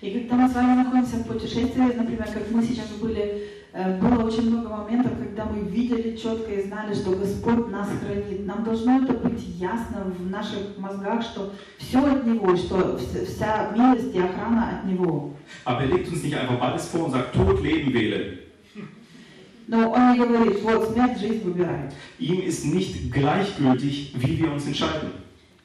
И 0.00 0.10
когда 0.10 0.36
мы 0.36 0.48
с 0.48 0.54
вами 0.54 0.76
находимся 0.76 1.16
в 1.16 1.26
путешествии, 1.26 1.82
например, 1.82 2.24
как 2.32 2.48
мы 2.52 2.62
сейчас 2.62 2.86
были, 3.00 3.20
э, 3.20 3.51
было 3.73 4.23
очень 4.25 4.51
много 4.51 4.69
моментов, 4.69 5.13
когда 5.17 5.45
мы 5.45 5.61
видели 5.67 6.15
четко 6.15 6.51
и 6.53 6.61
знали, 6.67 6.93
что 6.93 7.11
Господь 7.11 7.69
нас 7.71 7.89
хранит. 7.99 8.45
Нам 8.45 8.63
должно 8.63 9.01
это 9.03 9.13
быть 9.13 9.41
ясно 9.57 10.03
в 10.15 10.29
наших 10.29 10.77
мозгах, 10.77 11.23
что 11.23 11.53
все 11.79 11.97
от 12.05 12.25
Него, 12.27 12.55
что 12.55 12.99
вс- 12.99 13.25
вся 13.25 13.71
милость 13.75 14.13
и 14.13 14.19
охрана 14.19 14.79
от 14.79 14.85
Него. 14.85 15.31
Aber 15.65 15.81
er 15.81 15.87
legt 15.87 16.07
uns 16.11 16.23
nicht 16.23 16.35
einfach 16.35 16.61
alles 16.61 16.85
vor 16.87 17.05
und 17.05 17.11
sagt, 17.11 17.33
Tod, 17.33 17.61
Leben 17.63 17.91
wähle. 17.93 18.39
Но 19.67 19.91
Он 19.91 20.11
не 20.13 20.19
говорит, 20.19 20.61
вот 20.61 20.89
смерть, 20.91 21.19
жизнь 21.19 21.43
выбирай. 21.43 21.89
Ihm 22.19 22.41
ist 22.41 22.65
nicht 22.65 23.11
gleichgültig, 23.11 24.13
wie 24.17 24.37
wir 24.39 24.51
uns 24.51 24.67
entscheiden. 24.67 25.09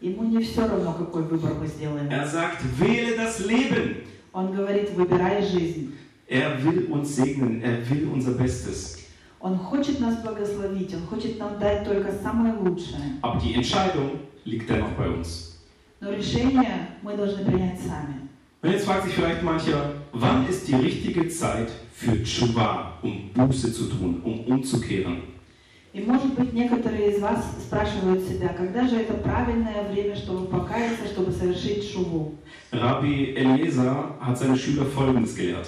Ему 0.01 0.23
не 0.25 0.43
все 0.45 0.63
равно, 0.67 0.93
какой 0.93 1.25
выбор 1.25 1.55
мы 1.61 1.67
сделаем. 1.67 2.09
Er 2.09 2.27
sagt, 2.27 2.63
wähle 2.79 3.17
das 3.17 3.41
Leben. 3.45 3.97
Он 4.33 4.53
говорит, 4.55 4.93
выбирай 4.95 5.43
жизнь. 5.43 5.93
Er 6.28 6.64
will 6.64 6.88
uns 6.92 7.16
segnen, 7.16 7.62
er 7.62 7.88
will 7.90 8.10
unser 8.14 8.32
Bestes. 8.32 9.00
Он 9.40 9.58
хочет 9.58 10.00
нас 10.00 10.22
благословить, 10.24 10.94
Он 10.96 11.02
хочет 11.08 11.38
нам 11.38 11.60
дать 11.60 11.84
только 11.84 12.12
самое 12.14 12.54
лучшее. 12.54 13.20
Aber 13.22 13.40
die 13.42 13.54
Entscheidung 13.54 14.12
liegt 14.46 14.70
dennoch 14.70 14.92
bei 14.98 15.10
uns. 15.10 15.60
Но 16.00 16.12
решение 16.12 16.88
мы 17.02 17.16
должны 17.16 17.44
принять 17.46 17.80
сами. 17.80 18.30
Und 18.62 18.72
jetzt 18.72 18.86
fragt 18.86 19.04
sich 19.04 19.14
vielleicht 19.14 19.44
mancher, 19.44 19.96
wann 20.14 20.48
ist 20.48 20.68
die 20.70 20.76
richtige 20.76 21.28
Zeit 21.28 21.70
für 21.94 22.24
Tshuva, 22.24 22.94
um 23.02 23.30
Buße 23.34 23.74
zu 23.74 23.90
tun, 23.90 24.22
um 24.24 24.40
umzukehren? 24.46 25.24
И 25.94 26.02
может 26.02 26.34
быть 26.34 26.54
некоторые 26.54 27.12
из 27.12 27.22
вас 27.22 27.46
спрашивают 27.62 28.24
себя, 28.28 28.50
когда 28.50 28.88
же 28.88 28.96
это 28.96 29.14
правильное 29.14 29.88
время, 29.92 30.16
чтобы 30.16 30.48
покаяться, 30.48 31.06
чтобы 31.06 31.32
совершить 31.32 31.88
шуву. 31.92 32.36
Rabbi 32.72 33.36
Eliezer 33.36 34.16
hat 34.20 34.40
seine 34.40 34.56
Schüler 34.58 34.86
Folgendes 34.86 35.36
gelehrt. 35.36 35.68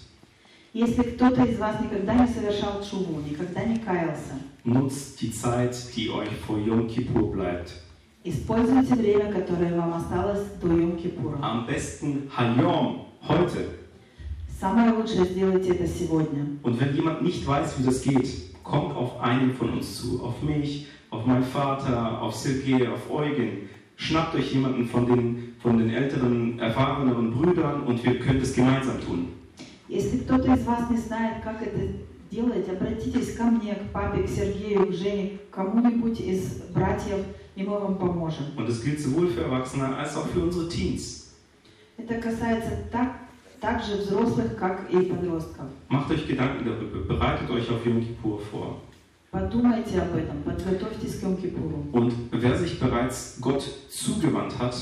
Если 0.72 1.02
кто-то 1.02 1.42
из 1.44 1.58
вас 1.58 1.80
никогда 1.80 2.14
не 2.14 2.26
совершал 2.26 2.82
шуву, 2.84 3.20
никогда 3.20 3.64
не 3.64 3.78
каялся, 3.78 4.34
nutzt 4.64 5.20
die 5.20 5.30
Zeit, 5.30 5.74
die 5.96 6.10
euch 6.10 6.30
vor 6.46 6.58
Yom 6.58 6.86
Kippur 6.88 7.32
bleibt. 7.32 7.72
используйте 8.26 8.94
время, 8.94 9.32
которое 9.32 9.74
вам 9.76 9.94
осталось 9.94 10.44
до 10.60 10.68
Йом-Кипура. 10.68 11.38
Am 11.42 11.66
besten 11.66 12.28
Hayom, 12.36 13.06
heute. 13.26 13.68
Самое 14.60 14.92
лучшее 14.92 15.24
сделайте 15.26 15.70
это 15.70 15.86
сегодня. 15.86 16.46
Und 16.62 16.80
wenn 16.80 16.94
jemand 16.94 17.22
nicht 17.22 17.46
weiß, 17.46 17.78
wie 17.78 17.84
das 17.84 18.02
geht, 18.02 18.54
kommt 18.62 18.96
auf 18.96 19.20
einen 19.20 19.52
von 19.52 19.70
uns 19.74 20.00
zu, 20.00 20.22
auf 20.22 20.42
mich, 20.42 20.88
auf 21.10 21.26
meinen 21.26 21.44
Vater, 21.44 22.20
auf 22.20 22.34
Sergei, 22.34 22.88
auf 22.88 23.10
Eugen. 23.10 23.68
Schnappt 23.96 24.34
euch 24.34 24.52
jemanden 24.52 24.86
von 24.86 25.06
den, 25.06 25.54
von 25.62 25.78
den 25.78 25.90
älteren, 25.90 26.58
erfahreneren 26.58 27.32
Brüdern 27.32 27.82
und 27.84 28.04
wir 28.04 28.18
können 28.18 28.40
es 28.40 28.54
gemeinsam 28.54 29.00
tun. 29.00 29.28
Если 29.91 30.19
кто-то 30.19 30.53
из 30.53 30.63
вас 30.63 30.89
не 30.89 30.95
знает, 30.95 31.43
как 31.43 31.61
это 31.61 31.81
делать, 32.31 32.69
обратитесь 32.69 33.35
ко 33.35 33.43
мне, 33.43 33.75
к 33.75 33.91
папе, 33.91 34.23
к 34.23 34.29
Сергею, 34.29 34.87
к 34.87 34.93
Жене, 34.93 35.37
к 35.49 35.53
кому-нибудь 35.53 36.17
из 36.21 36.61
братьев, 36.73 37.25
и 37.57 37.63
мы 37.63 37.77
вам 37.77 37.97
поможем. 37.97 38.45
Und 38.55 38.69
das 38.69 38.81
gilt 38.81 39.01
sowohl 39.01 39.27
für 39.27 39.41
Erwachsene 39.41 39.97
als 39.97 40.15
auch 40.15 40.27
für 40.27 40.45
unsere 40.45 40.69
Teens. 40.69 41.33
Это 41.97 42.21
касается 42.21 42.71
так 42.89 43.17
так 43.59 43.83
же 43.83 43.97
взрослых, 43.97 44.55
как 44.55 44.89
и 44.89 45.01
подростков. 45.01 45.65
Macht 45.89 46.09
euch 46.09 46.25
Gedanken 46.25 46.63
darüber, 46.63 46.99
bereitet 47.13 47.49
euch 47.49 47.69
auf 47.69 47.85
Yom 47.85 47.99
Kippur 47.99 48.39
vor. 48.49 48.77
Подумайте 49.29 50.01
об 50.01 50.15
этом, 50.15 50.41
подготовьтесь 50.43 51.19
к 51.19 51.23
Йом-Кипуру. 51.23 51.89
Und 51.91 52.13
wer 52.31 52.57
sich 52.57 52.79
bereits 52.79 53.37
Gott 53.41 53.63
zugewandt 53.89 54.57
hat, 54.57 54.73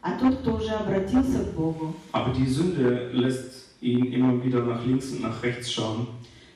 А 0.00 0.16
тот, 0.16 0.38
кто 0.38 0.54
уже 0.54 0.70
обратился 0.70 1.40
к 1.40 1.54
Богу, 1.56 1.96
aber 2.12 2.32
die 2.32 2.46
Sünde 2.46 3.10
lässt 3.12 3.65
ihn 3.81 4.11
immer 4.13 4.43
wieder 4.43 4.63
nach 4.63 4.85
links 4.85 5.11
und 5.11 5.21
nach 5.21 5.41
rechts 5.43 5.71
schauen, 5.71 6.07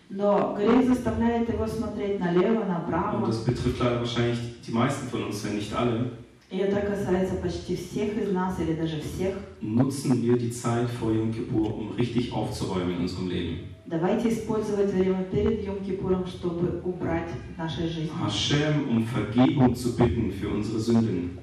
но 0.09 0.55
грех 0.55 0.87
заставляет 0.87 1.49
его 1.49 1.65
смотреть 1.67 2.19
налево, 2.19 2.61
und 2.61 2.67
направо, 2.67 3.25
das 3.27 3.43
betrifft 3.43 3.79
leider 3.79 3.99
wahrscheinlich 3.99 4.39
die 4.65 4.71
meisten 4.71 5.07
von 5.09 5.23
uns, 5.25 5.43
wenn 5.43 5.55
nicht 5.55 5.73
alle, 5.73 6.11
и 6.51 6.57
это 6.57 6.79
касается 6.79 7.35
почти 7.35 7.75
всех 7.75 8.17
из 8.17 8.31
нас 8.31 8.59
или 8.59 8.73
даже 8.73 9.01
всех, 9.01 9.35
nutzen 9.61 10.21
wir 10.21 10.37
die 10.37 10.51
Zeit 10.51 10.89
vor 10.89 11.11
Yom 11.11 11.31
Kippur, 11.33 11.75
um 11.75 11.91
richtig 11.97 12.31
aufzuräumen 12.33 12.95
in 12.95 13.01
unserem 13.01 13.29
Leben. 13.29 13.59
давайте 13.87 14.29
использовать 14.29 14.91
время 14.91 15.23
перед 15.31 15.63
Йом-Кипуром, 15.63 16.25
чтобы 16.27 16.81
убрать 16.83 17.29
в 17.53 17.57
нашей 17.57 17.87
жизни. 17.87 18.11
Hashem 18.19 18.89
um 18.89 19.05
Vergebung 19.05 19.75
zu 19.75 19.95
bitten 19.95 20.31
für 20.31 20.49
unsere 20.49 20.79
Sünden 20.79 21.39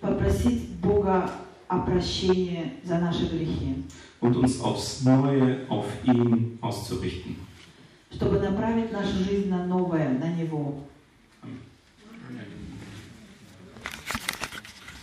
Попросить 0.00 0.68
Бога 0.80 1.30
о 1.68 1.80
прощении 1.80 2.72
за 2.84 2.98
наши 2.98 3.26
грехи, 3.26 3.84
und 4.20 4.36
uns 4.36 4.60
aufs 4.60 5.02
Neue 5.04 5.58
auf 5.68 5.86
ihn 6.04 6.58
auszurichten. 6.60 7.36
чтобы 8.12 8.40
направить 8.40 8.92
нашу 8.92 9.24
жизнь 9.24 9.48
на 9.48 9.66
новое, 9.66 10.08
на 10.08 10.28
Него. 10.32 10.74
Amen. 10.74 10.93